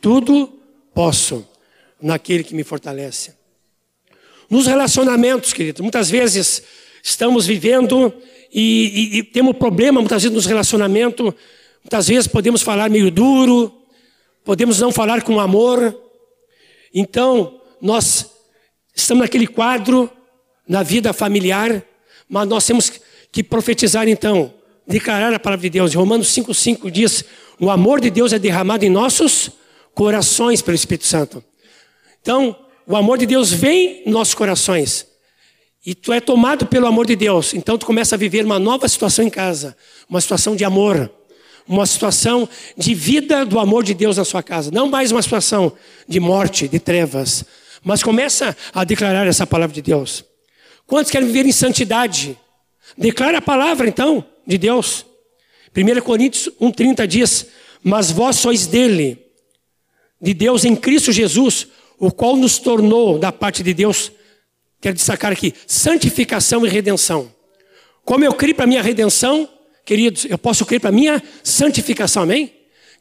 [0.00, 0.52] tudo
[0.94, 1.44] posso
[2.00, 3.34] naquele que me fortalece.
[4.48, 6.62] Nos relacionamentos, querido, muitas vezes
[7.02, 8.12] estamos vivendo
[8.52, 11.34] e, e, e temos problema muitas vezes nos relacionamentos.
[11.82, 13.72] Muitas vezes podemos falar meio duro,
[14.44, 15.94] podemos não falar com amor.
[16.94, 18.30] Então, nós
[18.94, 20.10] estamos naquele quadro
[20.66, 21.82] na vida familiar,
[22.28, 22.92] mas nós temos
[23.30, 24.52] que profetizar então,
[24.86, 25.94] declarar a palavra de Deus.
[25.94, 27.24] Romanos 5,5 diz:
[27.60, 29.50] o amor de Deus é derramado em nossos
[29.94, 31.44] corações pelo Espírito Santo.
[32.28, 32.54] Então,
[32.86, 35.06] o amor de Deus vem em nossos corações.
[35.86, 37.54] E tu é tomado pelo amor de Deus.
[37.54, 39.74] Então tu começa a viver uma nova situação em casa,
[40.06, 41.10] uma situação de amor,
[41.66, 45.72] uma situação de vida do amor de Deus na sua casa, não mais uma situação
[46.06, 47.46] de morte, de trevas,
[47.82, 50.22] mas começa a declarar essa palavra de Deus.
[50.86, 52.36] Quantos querem viver em santidade?
[52.94, 55.06] Declara a palavra então de Deus.
[55.74, 57.46] 1 Coríntios 1:30 diz:
[57.82, 59.18] "Mas vós sois dele,
[60.20, 64.12] de Deus em Cristo Jesus, o qual nos tornou da parte de Deus,
[64.80, 67.32] quero destacar aqui, santificação e redenção.
[68.04, 69.48] Como eu criei para minha redenção,
[69.84, 72.52] queridos, eu posso crer para minha santificação, amém?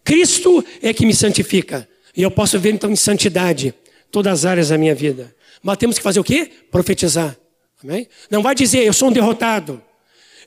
[0.03, 1.87] Cristo é que me santifica.
[2.15, 3.73] E eu posso ver então em santidade
[4.11, 5.35] todas as áreas da minha vida.
[5.61, 6.49] Mas temos que fazer o quê?
[6.71, 7.37] Profetizar.
[7.83, 8.07] Amém?
[8.31, 9.81] Não vai dizer, eu sou um derrotado.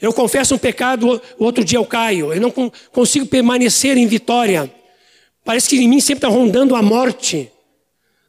[0.00, 2.32] Eu confesso um pecado, o outro dia eu caio.
[2.32, 2.50] Eu não
[2.90, 4.72] consigo permanecer em vitória.
[5.44, 7.50] Parece que em mim sempre está rondando a morte.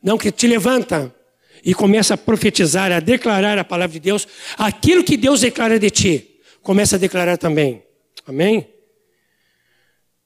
[0.01, 1.13] Não, que te levanta
[1.63, 4.27] e começa a profetizar, a declarar a palavra de Deus.
[4.57, 7.83] Aquilo que Deus declara de ti, começa a declarar também.
[8.25, 8.67] Amém?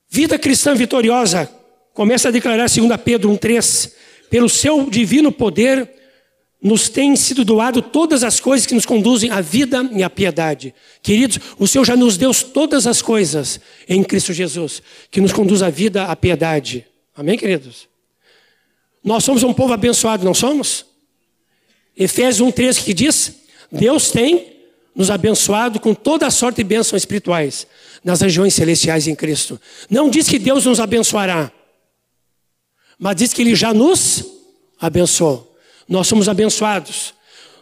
[0.10, 1.50] Vida cristã vitoriosa,
[1.94, 3.92] começa a declarar, segundo Pedro 1,3,
[4.30, 5.90] pelo seu divino poder,
[6.62, 10.74] nos têm sido doado todas as coisas que nos conduzem à vida e à piedade.
[11.02, 15.62] Queridos, o Senhor já nos deu todas as coisas em Cristo Jesus, que nos conduz
[15.62, 16.86] à vida, à piedade.
[17.16, 17.88] Amém, queridos?
[19.06, 20.84] Nós somos um povo abençoado, não somos?
[21.96, 23.36] Efésios 1,13 que diz:
[23.72, 24.56] Deus tem
[24.96, 27.68] nos abençoado com toda a sorte de bênçãos espirituais
[28.04, 29.62] nas regiões celestiais em Cristo.
[29.89, 31.52] Não diz que Deus nos abençoará,
[32.98, 34.26] mas diz que Ele já nos
[34.82, 35.56] abençoou.
[35.88, 37.13] Nós somos abençoados.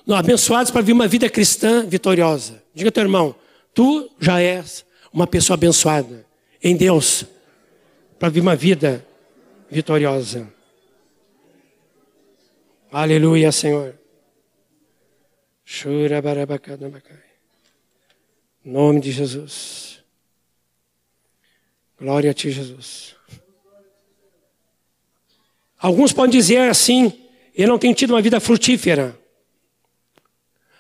[0.08, 2.62] Abençoados para viver uma vida cristã vitoriosa.
[2.74, 3.36] Diga teu irmão,
[3.74, 6.26] tu já és uma pessoa abençoada
[6.62, 7.26] em Deus
[8.18, 9.06] para viver uma vida
[9.70, 10.53] vitoriosa.
[12.94, 14.00] Aleluia, Senhor.
[18.64, 19.98] Nome de Jesus.
[22.00, 23.16] Glória a ti, Jesus.
[25.80, 27.12] Alguns podem dizer assim,
[27.56, 29.20] eu não tenho tido uma vida frutífera.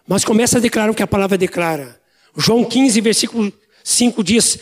[0.08, 1.99] Mas começa a declarar o que a palavra declara.
[2.38, 3.52] João 15, versículo
[3.84, 4.60] 5 diz: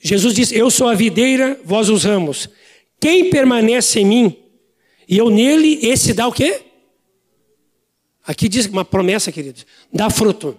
[0.00, 2.48] Jesus diz: Eu sou a videira, vós os ramos.
[2.98, 4.42] Quem permanece em mim
[5.08, 6.71] e eu nele, esse dá o quê?
[8.26, 10.58] Aqui diz uma promessa, queridos: dá fruto.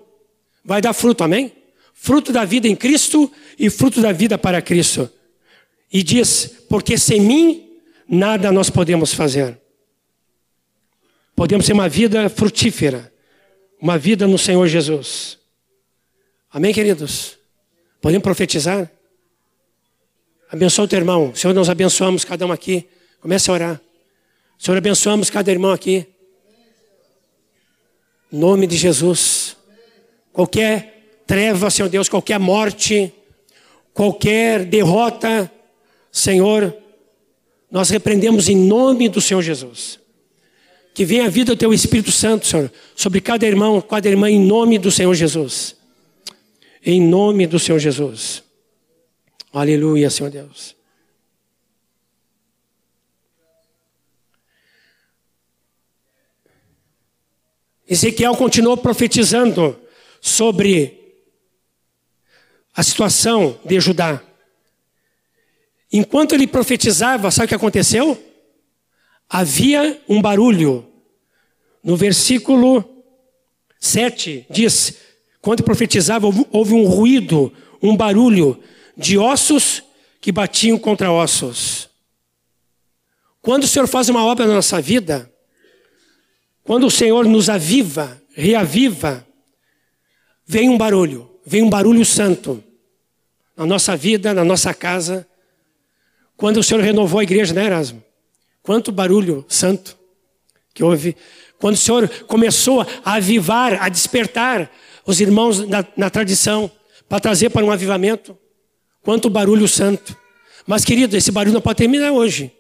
[0.64, 1.52] Vai dar fruto, amém?
[1.94, 5.10] Fruto da vida em Cristo e fruto da vida para Cristo.
[5.92, 9.60] E diz: Porque sem mim nada nós podemos fazer.
[11.36, 13.12] Podemos ter uma vida frutífera,
[13.82, 15.40] uma vida no Senhor Jesus.
[16.52, 17.38] Amém, queridos?
[18.02, 18.92] Podemos profetizar?
[20.52, 21.34] Abençoa o teu irmão.
[21.34, 22.88] Senhor, nós abençoamos cada um aqui.
[23.20, 23.82] Comece a orar.
[24.60, 26.06] Senhor, abençoamos cada irmão aqui.
[28.34, 29.56] Nome de Jesus.
[30.32, 33.14] Qualquer treva, Senhor Deus, qualquer morte,
[33.94, 35.52] qualquer derrota,
[36.12, 36.76] Senhor,
[37.70, 40.00] nós repreendemos em nome do Senhor Jesus.
[40.96, 44.40] Que venha a vida do teu Espírito Santo, Senhor, sobre cada irmão, cada irmã, em
[44.40, 45.76] nome do Senhor Jesus.
[46.84, 48.42] Em nome do Senhor Jesus.
[49.54, 50.76] Aleluia, Senhor Deus.
[57.88, 59.80] Ezequiel continuou profetizando
[60.22, 61.00] sobre
[62.74, 64.22] a situação de Judá.
[65.92, 68.22] Enquanto ele profetizava, sabe o que aconteceu?
[69.30, 70.88] Havia um barulho.
[71.84, 72.84] No versículo
[73.80, 74.98] 7 diz:
[75.42, 78.58] quando profetizava, houve um ruído, um barulho
[78.96, 79.84] de ossos
[80.22, 81.90] que batiam contra ossos.
[83.42, 85.30] Quando o Senhor faz uma obra na nossa vida,
[86.64, 89.26] quando o Senhor nos aviva, reaviva,
[90.46, 92.64] vem um barulho, vem um barulho santo
[93.56, 95.28] na nossa vida, na nossa casa,
[96.36, 98.04] quando o Senhor renovou a igreja, né, Erasmo?
[98.62, 99.98] Quanto barulho santo
[100.74, 101.16] que houve.
[101.60, 104.70] Quando o Senhor começou a avivar, a despertar
[105.06, 106.72] os irmãos na, na tradição,
[107.08, 108.38] para trazer para um avivamento.
[109.02, 110.18] Quanto barulho santo.
[110.66, 112.52] Mas, querido, esse barulho não pode terminar hoje.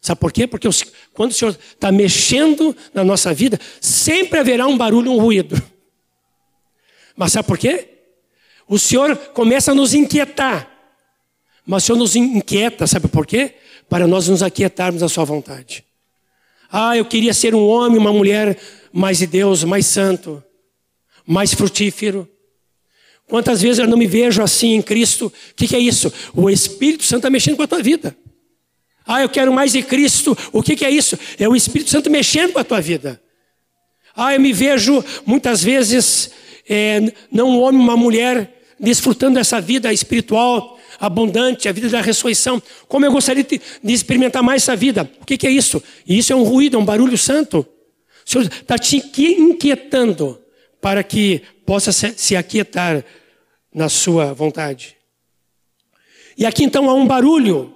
[0.00, 0.46] Sabe por quê?
[0.46, 0.68] Porque
[1.12, 5.60] quando o Senhor está mexendo na nossa vida, sempre haverá um barulho, um ruído.
[7.16, 7.88] Mas sabe por quê?
[8.68, 10.70] O Senhor começa a nos inquietar.
[11.66, 13.56] Mas o Senhor nos inquieta, sabe por quê?
[13.88, 15.84] Para nós nos aquietarmos à Sua vontade.
[16.70, 18.58] Ah, eu queria ser um homem, uma mulher
[18.92, 20.42] mais de Deus, mais santo,
[21.26, 22.28] mais frutífero.
[23.26, 25.26] Quantas vezes eu não me vejo assim em Cristo?
[25.26, 26.12] O que, que é isso?
[26.34, 28.16] O Espírito Santo está mexendo com a tua vida.
[29.08, 30.36] Ah, eu quero mais de Cristo.
[30.52, 31.18] O que, que é isso?
[31.38, 33.18] É o Espírito Santo mexendo com a tua vida.
[34.14, 36.30] Ah, eu me vejo muitas vezes,
[36.68, 37.00] é,
[37.32, 42.62] não um homem, uma mulher, desfrutando dessa vida espiritual, abundante, a vida da ressurreição.
[42.86, 45.10] Como eu gostaria de, de experimentar mais essa vida.
[45.22, 45.82] O que, que, é isso?
[46.06, 47.66] Isso é um ruído, é um barulho santo.
[48.26, 50.38] O Senhor está te inquietando
[50.82, 53.02] para que possa se, se aquietar
[53.74, 54.96] na sua vontade.
[56.36, 57.74] E aqui então há um barulho,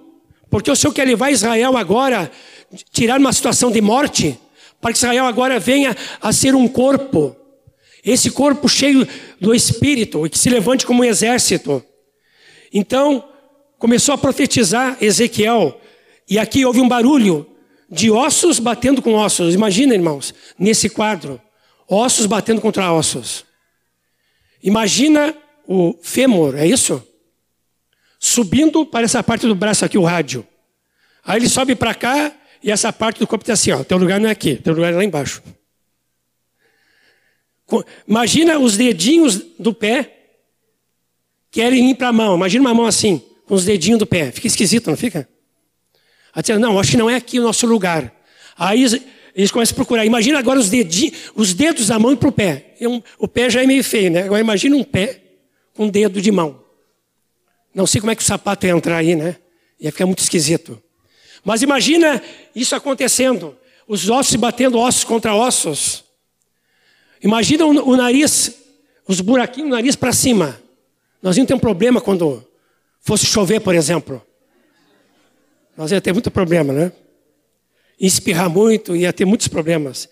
[0.53, 2.31] porque o Senhor quer levar Israel agora
[2.91, 4.39] tirar uma situação de morte,
[4.83, 7.35] para que Israel agora venha a ser um corpo.
[8.05, 9.09] Esse corpo cheio
[9.41, 11.83] do Espírito e que se levante como um exército.
[12.71, 13.27] Então,
[13.79, 15.81] começou a profetizar Ezequiel,
[16.29, 17.47] e aqui houve um barulho
[17.91, 19.55] de ossos batendo com ossos.
[19.55, 21.41] Imagina, irmãos, nesse quadro,
[21.89, 23.47] ossos batendo contra ossos.
[24.63, 25.35] Imagina
[25.67, 27.03] o fêmur, é isso?
[28.25, 30.47] Subindo para essa parte do braço aqui, o rádio.
[31.25, 33.83] Aí ele sobe para cá e essa parte do corpo está assim, ó.
[33.83, 35.43] Teu lugar não é aqui, teu lugar é lá embaixo.
[38.07, 40.21] Imagina os dedinhos do pé
[41.51, 42.37] querem ir para a mão.
[42.37, 44.31] Imagina uma mão assim, com os dedinhos do pé.
[44.31, 45.29] Fica esquisito, não fica?
[46.33, 48.15] Aí diz, não, acho que não é aqui o nosso lugar.
[48.57, 48.85] Aí
[49.35, 50.07] eles começam a procurar.
[50.07, 52.77] Imagina agora os dedinhos, os dedos da mão e para o pé.
[53.19, 54.23] O pé já é meio feio, né?
[54.23, 55.21] Agora imagina um pé
[55.75, 56.62] com um dedo de mão.
[57.75, 59.37] Não sei como é que o sapato ia entrar aí, né?
[59.81, 60.81] Ia ficar muito esquisito.
[61.45, 62.23] Mas imagina
[62.55, 63.57] isso acontecendo.
[63.89, 66.05] Os ossos batendo ossos contra ossos.
[67.23, 68.55] Imagina o, nariz,
[69.07, 70.61] os buraquinhos do nariz para cima.
[71.23, 72.47] Nós íamos ter um problema quando
[73.01, 74.25] fosse chover, por exemplo.
[75.77, 76.93] Nós ia ter muito problema, né?
[77.99, 80.09] Espirrar muito, ia ter muitos problemas.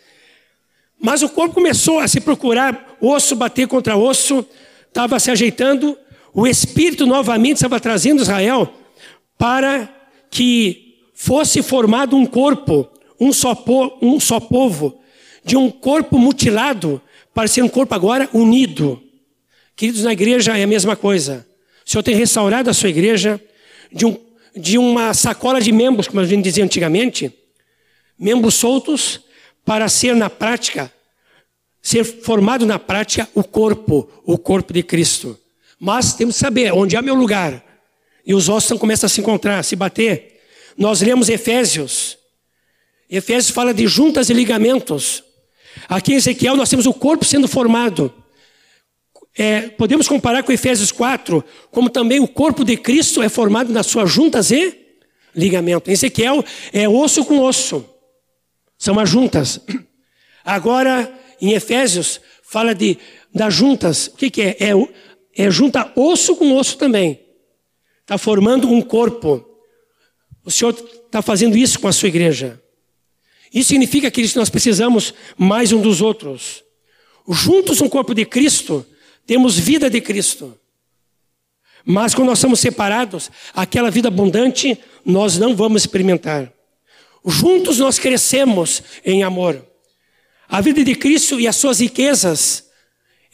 [0.98, 4.46] Mas o corpo começou a se procurar, osso bater contra osso,
[4.86, 5.98] estava se ajeitando.
[6.32, 8.72] O Espírito novamente estava trazendo Israel
[9.36, 9.88] para
[10.30, 15.00] que fosse formado um corpo, um só, po, um só povo,
[15.44, 17.00] de um corpo mutilado
[17.34, 19.02] para ser um corpo agora unido.
[19.74, 21.46] Queridos, na igreja é a mesma coisa.
[21.86, 23.40] O Senhor tem restaurado a sua igreja
[23.90, 24.16] de, um,
[24.54, 27.32] de uma sacola de membros, como a gente dizia antigamente,
[28.18, 29.20] membros soltos,
[29.64, 30.92] para ser na prática,
[31.80, 35.39] ser formado na prática o corpo, o corpo de Cristo.
[35.80, 37.64] Mas temos que saber onde é meu lugar.
[38.26, 40.38] E os ossos começam a se encontrar, a se bater.
[40.76, 42.18] Nós lemos Efésios.
[43.08, 45.24] Efésios fala de juntas e ligamentos.
[45.88, 48.12] Aqui em Ezequiel nós temos o corpo sendo formado.
[49.36, 53.86] É, podemos comparar com Efésios 4, como também o corpo de Cristo é formado nas
[53.86, 54.76] suas juntas e
[55.34, 55.88] ligamento.
[55.88, 57.88] Em Ezequiel é osso com osso.
[58.76, 59.60] São as juntas.
[60.44, 61.10] Agora,
[61.40, 62.98] em Efésios, fala de
[63.32, 64.08] das juntas.
[64.08, 64.56] O que, que é?
[64.58, 64.72] é?
[65.40, 67.18] É junta osso com osso também.
[68.02, 69.42] Está formando um corpo.
[70.44, 72.62] O Senhor está fazendo isso com a sua igreja.
[73.50, 76.62] Isso significa que nós precisamos mais um dos outros.
[77.26, 78.84] Juntos no corpo de Cristo,
[79.24, 80.54] temos vida de Cristo.
[81.86, 86.52] Mas quando nós somos separados, aquela vida abundante nós não vamos experimentar.
[87.24, 89.66] Juntos nós crescemos em amor.
[90.46, 92.68] A vida de Cristo e as suas riquezas,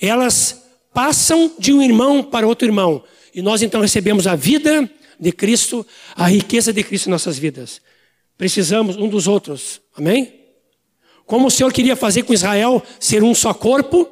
[0.00, 0.65] elas
[0.96, 3.04] passam de um irmão para outro irmão.
[3.34, 4.90] E nós então recebemos a vida
[5.20, 7.82] de Cristo, a riqueza de Cristo em nossas vidas.
[8.38, 9.82] Precisamos um dos outros.
[9.94, 10.40] Amém?
[11.26, 14.08] Como o Senhor queria fazer com Israel ser um só corpo,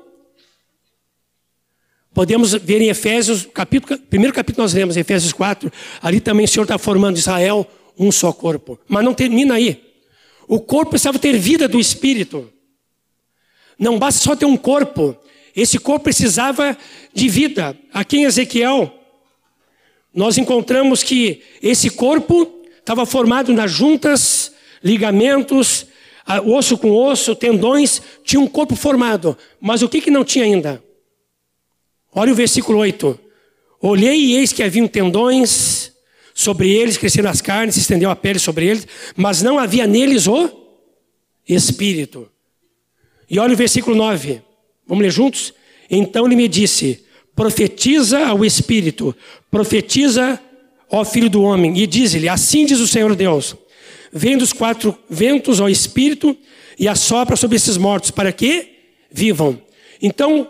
[2.12, 5.72] podemos ver em Efésios, capítulo, primeiro capítulo nós lemos, Efésios 4,
[6.02, 7.66] ali também o Senhor está formando Israel
[7.98, 8.78] um só corpo.
[8.86, 9.82] Mas não termina aí.
[10.46, 12.52] O corpo precisava ter vida do Espírito.
[13.78, 15.16] Não basta só ter um corpo.
[15.56, 16.76] Esse corpo precisava
[17.12, 17.78] de vida.
[17.92, 18.92] Aqui em Ezequiel,
[20.12, 24.52] nós encontramos que esse corpo estava formado nas juntas,
[24.82, 25.86] ligamentos,
[26.44, 29.36] osso com osso, tendões, tinha um corpo formado.
[29.60, 30.82] Mas o que, que não tinha ainda?
[32.12, 33.18] Olha o versículo 8.
[33.80, 35.92] Olhei e eis que haviam tendões,
[36.32, 38.86] sobre eles cresceram as carnes, se estendeu a pele sobre eles,
[39.16, 40.50] mas não havia neles o
[41.48, 42.28] espírito.
[43.30, 44.42] E olha o versículo 9.
[44.86, 45.52] Vamos ler juntos?
[45.90, 47.04] Então ele me disse:
[47.34, 49.14] profetiza ao espírito,
[49.50, 50.40] profetiza
[50.90, 53.56] ó filho do homem, e diz-lhe: Assim diz o Senhor Deus:
[54.12, 56.36] Vem dos quatro ventos, ó Espírito,
[56.78, 58.68] e assopra sobre esses mortos, para que
[59.10, 59.60] vivam.
[60.00, 60.48] Então,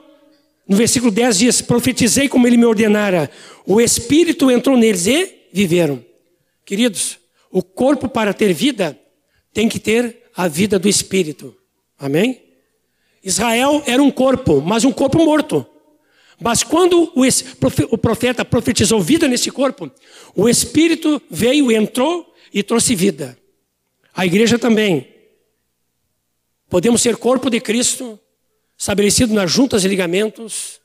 [0.68, 3.30] no versículo 10 diz: Profetizei como ele me ordenara.
[3.66, 6.04] O Espírito entrou neles e viveram.
[6.64, 7.18] Queridos,
[7.50, 8.98] o corpo para ter vida
[9.52, 11.56] tem que ter a vida do Espírito.
[11.98, 12.43] Amém?
[13.24, 15.66] Israel era um corpo, mas um corpo morto.
[16.40, 17.12] Mas quando
[17.90, 19.90] o profeta profetizou vida nesse corpo,
[20.34, 23.38] o Espírito veio, entrou e trouxe vida.
[24.14, 25.08] A igreja também.
[26.68, 28.18] Podemos ser corpo de Cristo,
[28.76, 30.80] estabelecido nas juntas e ligamentos,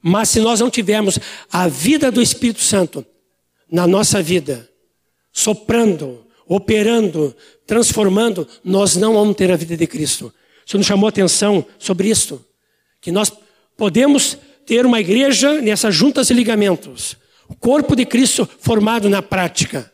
[0.00, 1.18] mas se nós não tivermos
[1.52, 3.04] a vida do Espírito Santo
[3.70, 4.68] na nossa vida,
[5.32, 7.36] soprando, operando,
[7.66, 10.32] transformando, nós não vamos ter a vida de Cristo.
[10.66, 12.44] O Senhor nos chamou a atenção sobre isso,
[13.00, 13.32] que nós
[13.76, 14.36] podemos
[14.66, 17.16] ter uma igreja nessas juntas e ligamentos.
[17.48, 19.92] O corpo de Cristo formado na prática.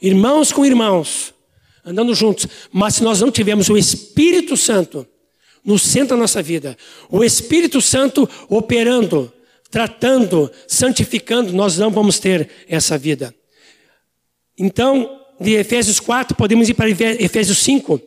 [0.00, 1.34] Irmãos com irmãos,
[1.84, 2.46] andando juntos.
[2.70, 5.04] Mas se nós não tivermos o Espírito Santo
[5.64, 6.76] no centro da nossa vida,
[7.10, 9.32] o Espírito Santo operando,
[9.68, 13.34] tratando, santificando, nós não vamos ter essa vida.
[14.56, 18.00] Então, de Efésios 4, podemos ir para Efésios 5,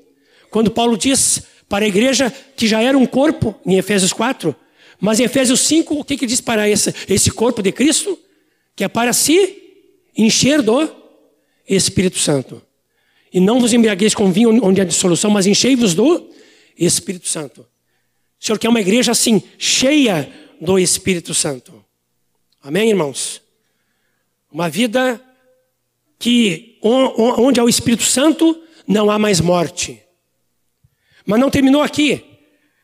[0.50, 4.56] quando Paulo diz para a igreja que já era um corpo, em Efésios 4,
[5.00, 8.18] mas em Efésios 5, o que, que diz para esse, esse corpo de Cristo?
[8.76, 9.62] Que é para se
[10.18, 10.90] encher do
[11.68, 12.62] Espírito Santo.
[13.34, 16.30] E não vos embriagueis com vinho onde há dissolução, mas enchei-vos do
[16.78, 17.62] Espírito Santo.
[17.62, 21.84] O Senhor quer uma igreja assim, cheia do Espírito Santo.
[22.62, 23.42] Amém, irmãos?
[24.52, 25.22] Uma vida
[26.18, 30.02] que onde há o Espírito Santo não há mais morte.
[31.26, 32.24] Mas não terminou aqui.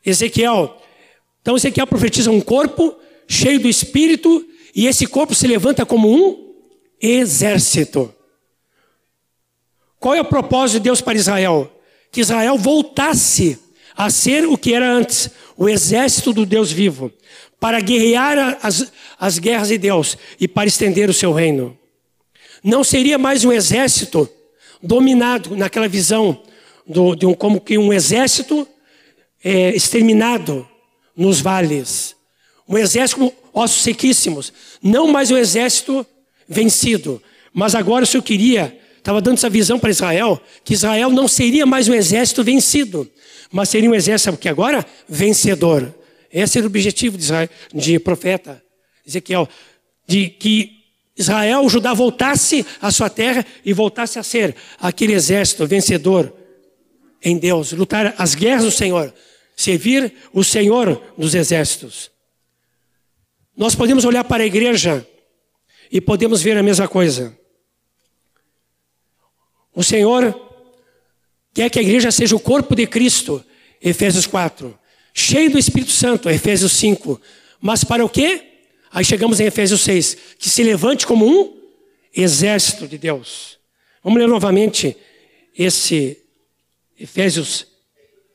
[0.04, 0.76] Ezequiel.
[1.40, 2.96] Então Ezequiel profetiza um corpo
[3.28, 6.54] cheio do Espírito e esse corpo se levanta como um
[7.00, 8.12] exército.
[9.98, 11.70] Qual é o propósito de Deus para Israel?
[12.10, 13.58] Que Israel voltasse
[13.94, 17.12] a ser o que era antes, o exército do Deus vivo,
[17.60, 21.78] para guerrear as, as guerras de Deus e para estender o seu reino.
[22.64, 24.28] Não seria mais um exército
[24.82, 26.42] dominado naquela visão
[26.92, 28.66] do, de um, como que um exército
[29.42, 30.68] é, exterminado
[31.16, 32.14] nos vales.
[32.68, 34.52] Um exército com ossos sequíssimos.
[34.82, 36.06] Não mais um exército
[36.48, 37.22] vencido.
[37.52, 41.66] Mas agora o Senhor queria estava dando essa visão para Israel, que Israel não seria
[41.66, 43.10] mais um exército vencido,
[43.50, 45.92] mas seria um exército que agora vencedor.
[46.32, 48.62] Esse era o objetivo de, Israel, de profeta
[49.04, 49.48] Ezequiel,
[50.06, 50.82] de que
[51.18, 56.32] Israel, o Judá voltasse à sua terra e voltasse a ser aquele exército vencedor
[57.22, 59.12] em Deus, lutar as guerras do Senhor,
[59.56, 62.10] servir o Senhor dos exércitos.
[63.56, 65.06] Nós podemos olhar para a igreja
[65.90, 67.36] e podemos ver a mesma coisa.
[69.74, 70.34] O Senhor
[71.54, 73.44] quer que a igreja seja o corpo de Cristo,
[73.80, 74.78] Efésios 4.
[75.14, 77.20] Cheio do Espírito Santo, Efésios 5.
[77.60, 78.42] Mas para o quê?
[78.90, 80.16] Aí chegamos em Efésios 6.
[80.38, 81.60] Que se levante como um
[82.14, 83.58] exército de Deus.
[84.02, 84.96] Vamos ler novamente
[85.56, 86.21] esse
[86.98, 87.66] Efésios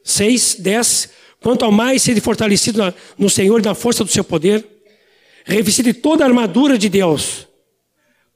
[0.03, 1.09] 6, 10.
[1.41, 4.65] Quanto ao mais ser fortalecido no Senhor e na força do seu poder,
[5.45, 7.47] revestido de toda a armadura de Deus,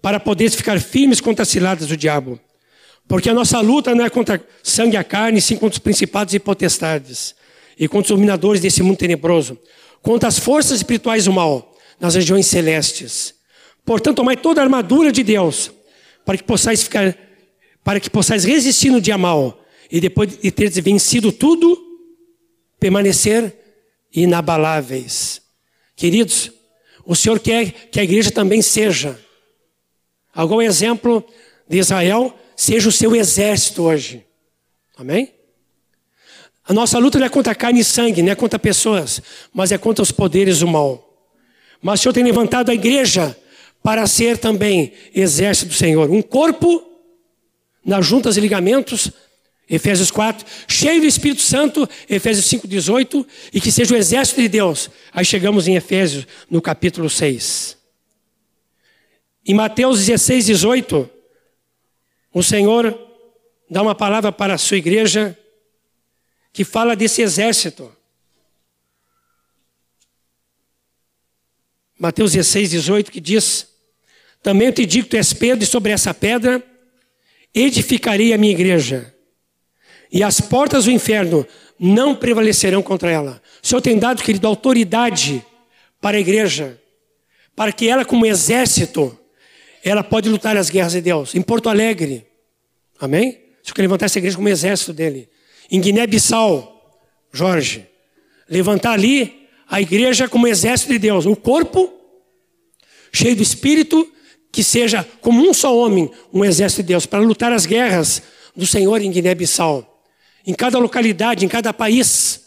[0.02, 2.40] para poder ficar firmes contra as ciladas do diabo.
[3.08, 6.34] Porque a nossa luta não é contra sangue e a carne, sim contra os principados
[6.34, 7.36] e potestades,
[7.78, 9.60] e contra os dominadores desse mundo tenebroso,
[10.02, 13.34] contra as forças espirituais do mal, nas regiões celestes.
[13.84, 15.72] Portanto, tomai toda a armadura de Deus,
[16.24, 17.16] para que possais ficar,
[17.84, 19.60] para que possais resistir no dia mal,
[19.92, 21.78] e depois de teres vencido tudo,
[22.80, 23.54] permanecer
[24.14, 25.42] inabaláveis.
[25.96, 26.52] Queridos,
[27.06, 29.20] o Senhor quer que a igreja também seja.
[30.34, 31.24] Algum exemplo
[31.68, 34.26] de Israel seja o seu exército hoje.
[34.96, 35.34] Amém?
[36.64, 39.22] A nossa luta não é contra carne e sangue, não é contra pessoas,
[39.54, 41.28] mas é contra os poderes do mal.
[41.82, 43.36] Mas o Senhor tem levantado a igreja
[43.84, 46.10] para ser também exército do Senhor.
[46.10, 46.82] Um corpo
[47.84, 49.12] nas juntas e ligamentos,
[49.72, 54.50] Efésios 4, cheio do Espírito Santo, Efésios 5, 18, e que seja o exército de
[54.50, 54.90] Deus.
[55.14, 57.78] Aí chegamos em Efésios, no capítulo 6.
[59.46, 61.10] Em Mateus 16, 18,
[62.34, 63.00] o Senhor
[63.70, 65.38] dá uma palavra para a sua igreja
[66.52, 67.96] que fala desse exército.
[71.98, 73.68] Mateus 16, 18, que diz:
[74.44, 76.62] Também eu te digo que tu és Pedro, e sobre essa pedra
[77.54, 79.16] edificarei a minha igreja,
[80.12, 81.48] e as portas do inferno
[81.80, 83.42] não prevalecerão contra ela.
[83.64, 85.44] O Senhor tem dado, querido, autoridade
[86.00, 86.80] para a igreja,
[87.56, 89.18] para que ela, como exército,
[89.84, 91.34] ela pode lutar as guerras de Deus.
[91.34, 92.28] Em Porto Alegre,
[93.00, 93.40] amém?
[93.64, 95.30] Se quer levantar essa igreja como exército dele.
[95.70, 97.00] Em Guiné-Bissau,
[97.32, 97.88] Jorge,
[98.50, 101.26] levantar ali a igreja como exército de Deus.
[101.26, 101.92] O corpo
[103.14, 104.12] cheio do Espírito,
[104.52, 108.22] que seja como um só homem, um exército de Deus, para lutar as guerras
[108.56, 109.91] do Senhor em Guiné-Bissau.
[110.46, 112.46] Em cada localidade, em cada país.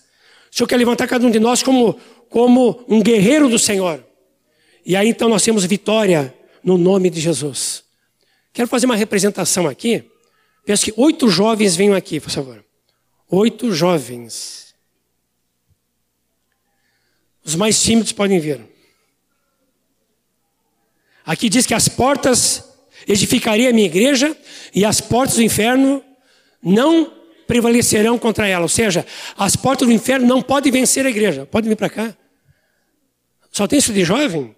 [0.50, 4.04] O Senhor quer levantar cada um de nós como, como um guerreiro do Senhor.
[4.84, 7.84] E aí então nós temos vitória no nome de Jesus.
[8.52, 10.04] Quero fazer uma representação aqui.
[10.64, 12.64] Peço que oito jovens venham aqui, por favor.
[13.28, 14.74] Oito jovens.
[17.44, 18.60] Os mais tímidos podem vir.
[21.26, 22.64] Aqui diz que as portas
[23.06, 24.36] edificarei a minha igreja
[24.74, 26.02] e as portas do inferno
[26.62, 27.12] não
[27.46, 28.62] prevalecerão contra ela.
[28.62, 31.46] Ou seja, as portas do inferno não podem vencer a igreja.
[31.46, 32.16] Pode vir para cá.
[33.50, 34.54] Só tem isso de jovem?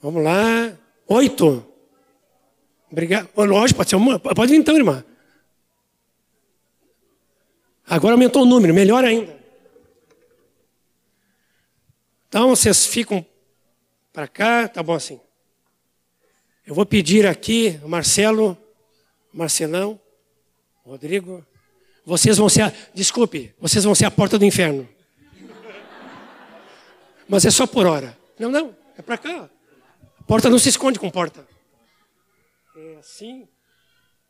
[0.00, 0.72] Vamos lá.
[1.06, 1.66] Oito.
[2.90, 3.28] Obrigado.
[3.36, 4.18] Lógico, pode ser uma.
[4.18, 5.04] Pode vir então, irmã.
[7.86, 9.38] Agora aumentou o número, melhor ainda.
[12.28, 13.24] Então vocês ficam
[14.12, 15.18] para cá, tá bom assim.
[16.66, 18.56] Eu vou pedir aqui, Marcelo,
[19.32, 19.98] Marcelão,
[20.88, 21.46] Rodrigo,
[22.04, 24.88] vocês vão ser, a, desculpe, vocês vão ser a porta do inferno.
[27.28, 28.16] Mas é só por hora.
[28.38, 29.50] Não, não, é para cá.
[30.18, 31.46] A porta não se esconde com porta.
[32.74, 33.46] É assim.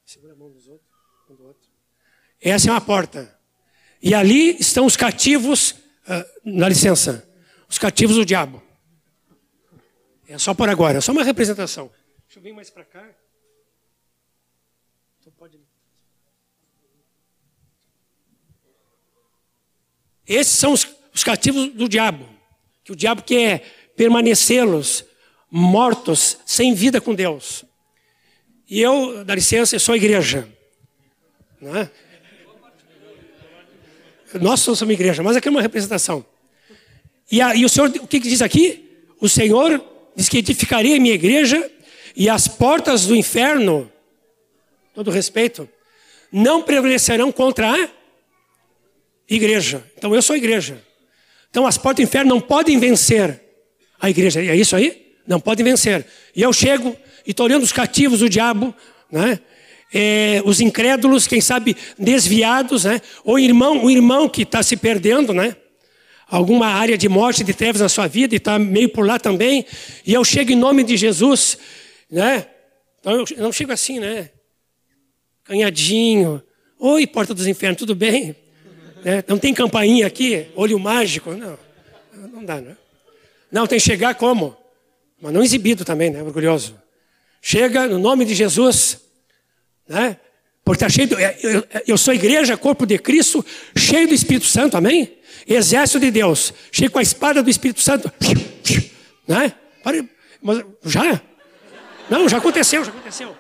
[0.05, 0.91] Segura a mão dos outros,
[1.31, 1.69] um do outro.
[2.41, 3.39] Essa é uma porta.
[4.03, 7.29] E ali estão os cativos, uh, na licença,
[7.69, 8.63] os cativos do diabo.
[10.27, 11.91] É só por agora, é só uma representação.
[12.27, 13.09] Deixa eu vir mais para cá.
[15.21, 15.61] Então pode...
[20.29, 22.29] Esses são os, os cativos do diabo.
[22.85, 23.62] Que o diabo quer
[23.97, 25.05] permanecê-los
[25.51, 27.64] mortos, sem vida com Deus.
[28.68, 30.47] E eu, dá licença, eu sou igreja.
[31.61, 31.91] Não é?
[34.41, 36.24] Nós somos uma igreja, mas aqui é uma representação.
[37.33, 39.05] E, a, e o Senhor, o que, que diz aqui?
[39.20, 39.83] O Senhor
[40.14, 41.70] diz que edificaria a minha igreja
[42.14, 43.91] e as portas do inferno,
[44.95, 45.68] todo respeito,
[46.31, 47.89] não prevalecerão contra a
[49.29, 49.85] igreja.
[49.97, 50.83] Então eu sou igreja.
[51.51, 53.41] Então as portas do inferno não podem vencer
[54.01, 54.41] a igreja.
[54.41, 55.14] É isso aí?
[55.26, 56.07] Não podem vencer.
[56.35, 58.74] E eu chego e estou olhando os cativos do diabo,
[59.11, 59.41] né?
[59.93, 63.01] É, os incrédulos, quem sabe desviados, né?
[63.24, 65.57] Ou irmão, o irmão que está se perdendo, né?
[66.29, 69.64] alguma área de morte, de trevas na sua vida e está meio por lá também,
[70.07, 71.59] e eu chego em nome de Jesus,
[72.11, 72.47] né?
[73.01, 74.31] Então eu não chego assim, né?
[75.45, 76.43] Canhadinho.
[76.79, 78.37] Oi, porta dos infernos, tudo bem?
[79.05, 80.47] É, não tem campainha aqui?
[80.55, 81.33] Olho mágico?
[81.33, 81.59] Não,
[82.33, 82.77] não dá, né?
[83.51, 84.57] Não, tem que chegar como?
[85.21, 86.23] Mas não exibido também, né?
[86.23, 86.81] Orgulhoso.
[87.41, 89.01] Chega no nome de Jesus,
[89.89, 90.17] né?
[90.65, 91.09] Porque está cheio.
[91.09, 93.45] Do, eu, eu sou igreja, corpo de Cristo,
[93.77, 95.17] cheio do Espírito Santo, amém?
[95.47, 98.13] Exército de Deus, cheio com a espada do Espírito Santo.
[99.27, 99.53] Né?
[100.43, 101.21] Mas já?
[102.11, 103.37] Não, já aconteceu, já aconteceu.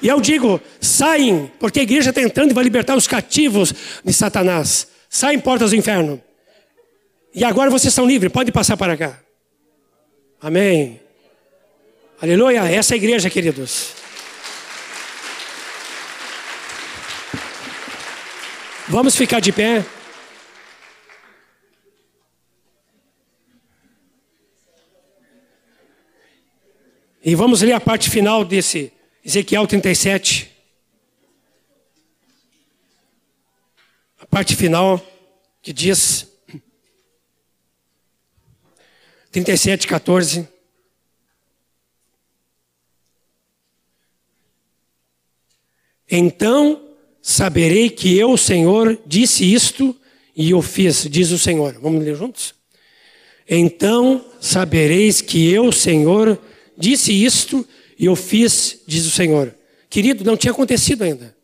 [0.00, 3.72] E eu digo, saem, porque a igreja está entrando e vai libertar os cativos
[4.04, 4.88] de Satanás.
[5.12, 6.22] Saem portas do inferno.
[7.34, 9.20] E agora vocês são livres, pode passar para cá.
[10.40, 11.02] Amém.
[12.18, 12.60] Aleluia.
[12.60, 13.92] Essa é a igreja, queridos.
[18.88, 19.84] Vamos ficar de pé.
[27.22, 28.90] E vamos ler a parte final desse
[29.22, 30.51] Ezequiel 37.
[34.32, 34.98] Parte final
[35.60, 36.26] que diz
[39.30, 40.48] 37, 14.
[46.10, 46.82] Então
[47.20, 49.94] saberei que eu, Senhor, disse isto
[50.34, 51.74] e o fiz, diz o Senhor.
[51.74, 52.54] Vamos ler juntos?
[53.46, 56.40] Então sabereis que eu, Senhor,
[56.74, 57.68] disse isto
[57.98, 59.54] e eu fiz, diz o Senhor.
[59.90, 61.36] Querido, não tinha acontecido ainda.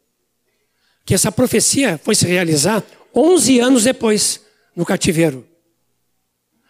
[1.09, 2.85] Que essa profecia foi se realizar
[3.15, 4.43] 11 anos depois,
[4.77, 5.49] no cativeiro.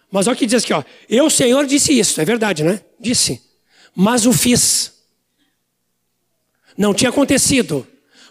[0.09, 0.84] Mas olha o que diz aqui, ó.
[1.09, 2.20] Eu, Senhor, disse isso.
[2.20, 2.80] É verdade, né?
[3.01, 3.43] Disse.
[3.93, 4.93] Mas o fiz.
[6.76, 7.84] Não tinha acontecido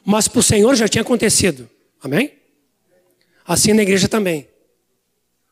[0.09, 1.69] mas para o Senhor já tinha acontecido.
[2.01, 2.31] Amém?
[3.45, 4.47] Assim na igreja também.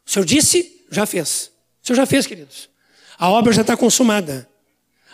[0.06, 1.52] O Senhor disse, já fez.
[1.84, 2.70] O Senhor já fez, queridos.
[3.18, 4.50] A obra já está consumada.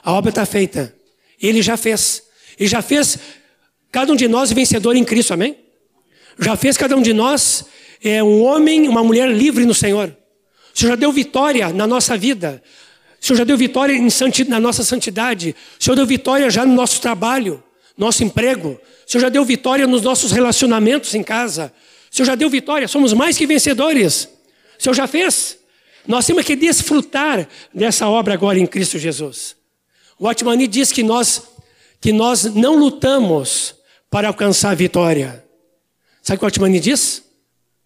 [0.04, 0.96] A obra está feita.
[1.42, 2.22] Ele já fez.
[2.56, 3.18] Ele já fez
[3.92, 5.58] cada um de nós vencedor em Cristo, amém?
[6.40, 7.66] Já fez cada um de nós
[8.04, 10.16] é, um homem, uma mulher livre no Senhor.
[10.74, 12.64] O Senhor já deu vitória na nossa vida.
[13.22, 13.96] O Senhor já deu vitória
[14.48, 15.56] na nossa santidade.
[15.80, 17.64] O Senhor deu vitória já no nosso trabalho
[18.02, 18.70] nosso emprego.
[19.08, 21.72] O Senhor já deu vitória nos nossos relacionamentos em casa.
[22.12, 24.28] O Senhor já deu vitória, somos mais que vencedores.
[24.80, 25.60] O Senhor já fez.
[26.08, 29.56] Nós temos que desfrutar dessa obra agora em Cristo Jesus.
[30.18, 31.44] O Atmani diz que nós,
[32.00, 33.76] que nós não lutamos
[34.12, 35.44] para alcançar a vitória.
[36.22, 37.24] Sabe o que o Atmani diz?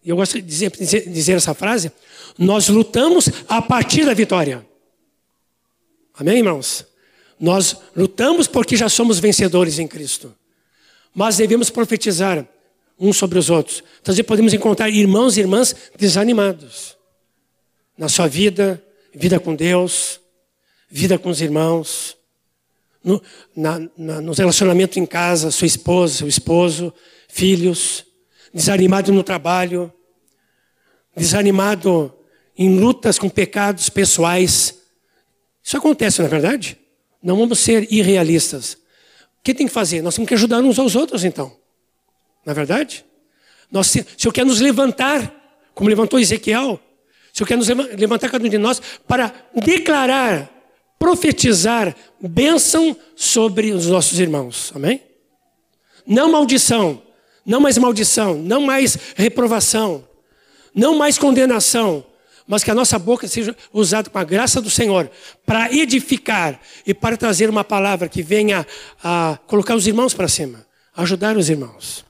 [0.04, 1.90] Eu gosto de dizer, dizer, dizer essa frase.
[2.36, 4.66] Nós lutamos a partir da vitória.
[6.12, 6.84] Amém, irmãos?
[7.38, 10.34] Nós lutamos porque já somos vencedores em Cristo.
[11.14, 12.46] Mas devemos profetizar
[12.98, 13.82] uns sobre os outros.
[14.02, 16.96] Então, podemos encontrar irmãos e irmãs desanimados
[17.96, 18.82] na sua vida,
[19.14, 20.20] vida com Deus,
[20.90, 22.15] vida com os irmãos,
[23.06, 23.22] no,
[23.54, 26.92] na, na, nos relacionamentos em casa, sua esposa, seu esposo,
[27.28, 28.04] filhos,
[28.52, 29.92] desanimado no trabalho,
[31.16, 32.12] desanimado
[32.58, 34.82] em lutas com pecados pessoais.
[35.62, 36.76] Isso acontece, não é verdade?
[37.22, 38.74] Não vamos ser irrealistas.
[39.38, 40.02] O que tem que fazer?
[40.02, 41.56] Nós temos que ajudar uns aos outros, então.
[42.44, 43.04] Na é verdade?
[43.70, 45.32] Nós, o Senhor quer nos levantar,
[45.74, 46.80] como levantou Ezequiel.
[47.32, 50.50] O Senhor quer nos levantar cada um de nós para declarar,
[51.06, 54.72] profetizar bênção sobre os nossos irmãos.
[54.74, 55.00] Amém?
[56.04, 57.00] Não maldição,
[57.44, 60.04] não mais maldição, não mais reprovação,
[60.74, 62.04] não mais condenação,
[62.44, 65.08] mas que a nossa boca seja usada com a graça do Senhor
[65.44, 68.66] para edificar e para trazer uma palavra que venha
[69.00, 72.04] a colocar os irmãos para cima, ajudar os irmãos.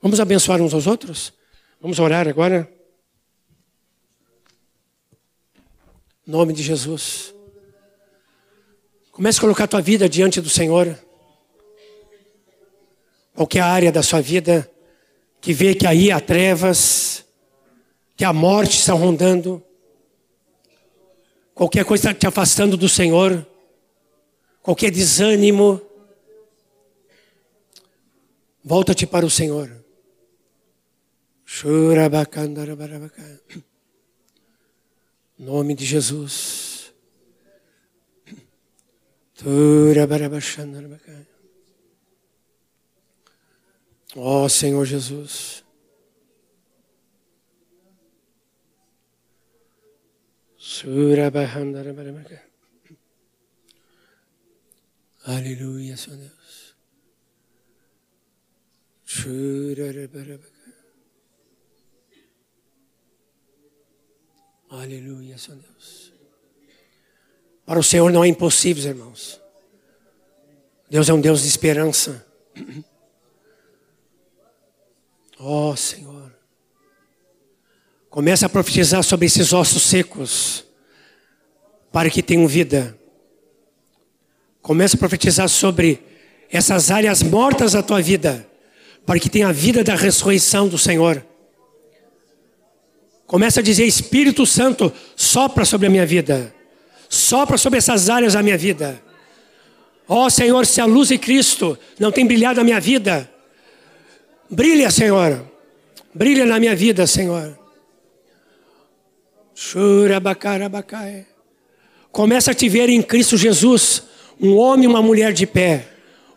[0.00, 1.30] Vamos abençoar uns aos outros?
[1.78, 2.66] Vamos orar agora?
[6.26, 7.33] Nome de Jesus.
[9.14, 10.98] Comece a colocar a tua vida diante do Senhor.
[13.32, 14.68] Qualquer área da sua vida
[15.40, 17.24] que vê que aí há trevas,
[18.16, 19.62] que a morte está rondando,
[21.54, 23.46] qualquer coisa está te afastando do Senhor,
[24.60, 25.80] qualquer desânimo,
[28.64, 29.70] volta-te para o Senhor.
[35.38, 36.73] Nome de Jesus.
[44.16, 45.64] Ó oh, Senhor Jesus.
[55.26, 56.76] Aleluia, Senhor Deus.
[64.70, 66.13] Aleluia, Senhor Deus.
[67.66, 69.40] Para o Senhor não é impossível, irmãos.
[70.88, 72.24] Deus é um Deus de esperança.
[75.38, 76.32] Oh, Senhor.
[78.08, 80.64] Começa a profetizar sobre esses ossos secos,
[81.90, 82.96] para que tenham vida.
[84.62, 86.00] Começa a profetizar sobre
[86.48, 88.48] essas áreas mortas da tua vida,
[89.04, 91.26] para que tenha a vida da ressurreição do Senhor.
[93.26, 96.54] Começa a dizer: Espírito Santo, sopra sobre a minha vida,
[97.14, 99.02] sopra sobre essas áreas da minha vida.
[100.06, 103.30] Ó oh, Senhor, se a luz de Cristo não tem brilhado na minha vida,
[104.50, 105.42] brilha, Senhor,
[106.14, 107.58] brilha na minha vida, Senhor.
[112.12, 114.02] Começa a te ver em Cristo Jesus,
[114.40, 115.86] um homem e uma mulher de pé,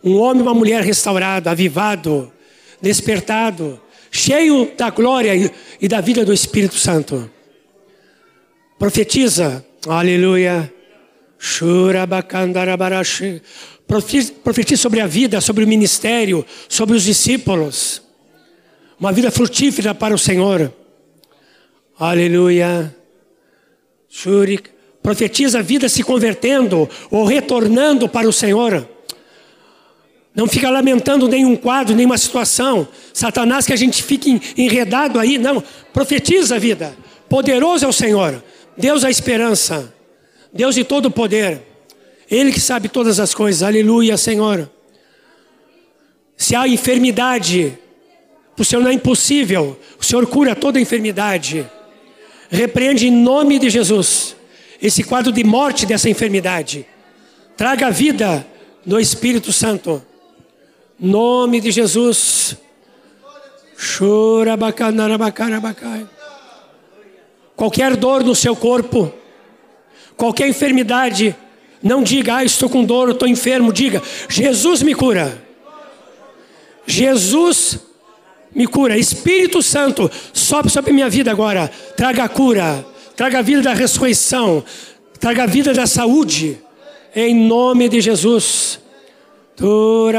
[0.02, 2.32] um homem e uma mulher restaurado, avivado,
[2.80, 7.30] despertado, cheio da glória e da vida do Espírito Santo.
[8.78, 10.72] Profetiza, aleluia.
[14.44, 18.02] Profetiza sobre a vida, sobre o ministério, sobre os discípulos.
[18.98, 20.72] Uma vida frutífera para o Senhor.
[21.98, 22.94] Aleluia.
[25.02, 28.86] Profetiza a vida se convertendo ou retornando para o Senhor.
[30.34, 32.86] Não fica lamentando nenhum quadro, nenhuma situação.
[33.12, 35.62] Satanás que a gente fique enredado aí, não.
[35.92, 36.96] Profetiza a vida.
[37.28, 38.42] Poderoso é o Senhor.
[38.78, 39.92] Deus a esperança.
[40.52, 41.60] Deus de todo poder.
[42.30, 43.62] Ele que sabe todas as coisas.
[43.62, 44.70] Aleluia, Senhor.
[46.36, 47.76] Se há enfermidade,
[48.56, 49.78] o Senhor não é impossível.
[49.98, 51.68] O Senhor cura toda enfermidade.
[52.48, 54.36] Repreende em nome de Jesus
[54.80, 56.86] esse quadro de morte dessa enfermidade.
[57.56, 58.46] Traga vida
[58.86, 60.00] do Espírito Santo.
[60.98, 62.56] Nome de Jesus.
[67.58, 69.12] Qualquer dor no seu corpo,
[70.16, 71.34] qualquer enfermidade,
[71.82, 73.72] não diga, ah, estou com dor, estou enfermo.
[73.72, 75.42] Diga, Jesus me cura.
[76.86, 77.80] Jesus
[78.54, 78.96] me cura.
[78.96, 81.68] Espírito Santo, sobe sobre minha vida agora.
[81.96, 82.86] Traga a cura,
[83.16, 84.62] traga a vida da ressurreição,
[85.18, 86.60] traga a vida da saúde.
[87.12, 88.78] Em nome de Jesus.
[89.60, 90.12] O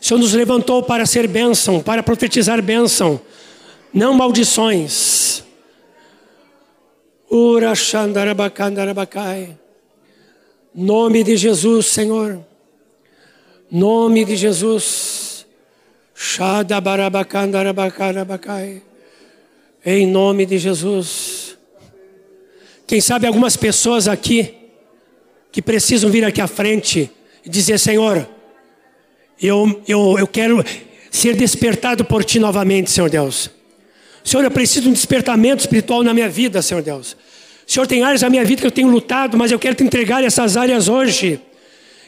[0.00, 3.20] Senhor nos levantou para ser bênção, para profetizar bênção,
[3.94, 5.44] não maldições.
[10.74, 12.44] Nome de Jesus, Senhor.
[13.70, 15.46] Nome de Jesus.
[19.86, 21.56] Em nome de Jesus.
[22.86, 24.54] Quem sabe algumas pessoas aqui
[25.52, 27.10] que precisam vir aqui à frente
[27.44, 28.28] e dizer: Senhor,
[29.40, 30.64] eu, eu, eu quero
[31.10, 33.50] ser despertado por Ti novamente, Senhor Deus.
[34.24, 37.14] Senhor, eu preciso de um despertamento espiritual na minha vida, Senhor Deus.
[37.66, 40.24] Senhor, tem áreas da minha vida que eu tenho lutado, mas eu quero te entregar
[40.24, 41.40] essas áreas hoje.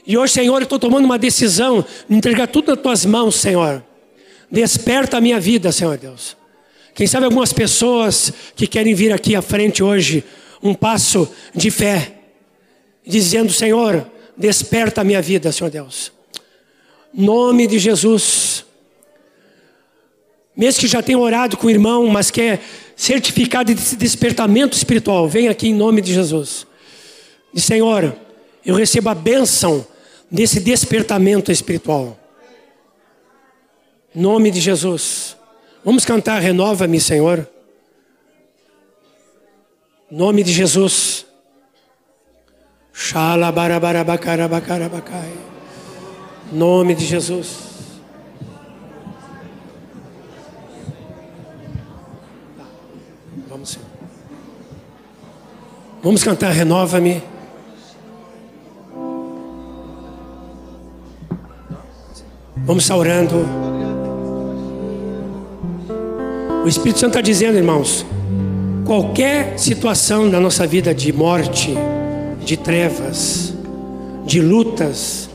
[0.06, 3.84] E hoje, Senhor, eu estou tomando uma decisão de entregar tudo nas tuas mãos, Senhor.
[4.50, 6.36] Desperta a minha vida, Senhor Deus.
[6.94, 10.24] Quem sabe algumas pessoas que querem vir aqui à frente hoje,
[10.62, 12.14] um passo de fé,
[13.06, 14.06] dizendo: Senhor,
[14.36, 16.12] desperta a minha vida, Senhor Deus.
[17.12, 18.65] Nome de Jesus.
[20.56, 22.62] Mesmo que já tenha orado com o irmão, mas quer
[22.96, 26.66] certificado de despertamento espiritual, vem aqui em nome de Jesus.
[27.52, 28.16] E Senhor,
[28.64, 29.86] eu recebo a bênção
[30.30, 32.18] desse despertamento espiritual.
[34.14, 35.36] Em nome de Jesus.
[35.84, 37.48] Vamos cantar Renova-me, Senhor.
[40.10, 41.26] Em nome de Jesus.
[42.92, 45.32] Xalabarabarabacarabacarabakai.
[46.50, 47.66] Nome de Jesus.
[53.48, 53.78] Vamos,
[56.06, 57.20] Vamos cantar Renova-me.
[62.58, 63.44] Vamos estar orando.
[66.64, 68.06] O Espírito Santo está dizendo, irmãos,
[68.84, 71.74] qualquer situação da nossa vida de morte,
[72.44, 73.52] de trevas,
[74.24, 75.28] de lutas,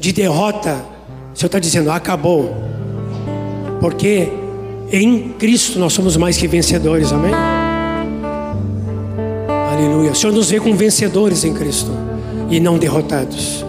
[0.00, 0.82] de derrota,
[1.34, 2.54] o Senhor está dizendo, acabou.
[3.80, 4.30] Porque
[4.90, 7.65] em Cristo nós somos mais que vencedores, amém?
[9.76, 10.12] Aleluia.
[10.12, 11.90] O Senhor nos vê como vencedores em Cristo
[12.50, 13.65] e não derrotados.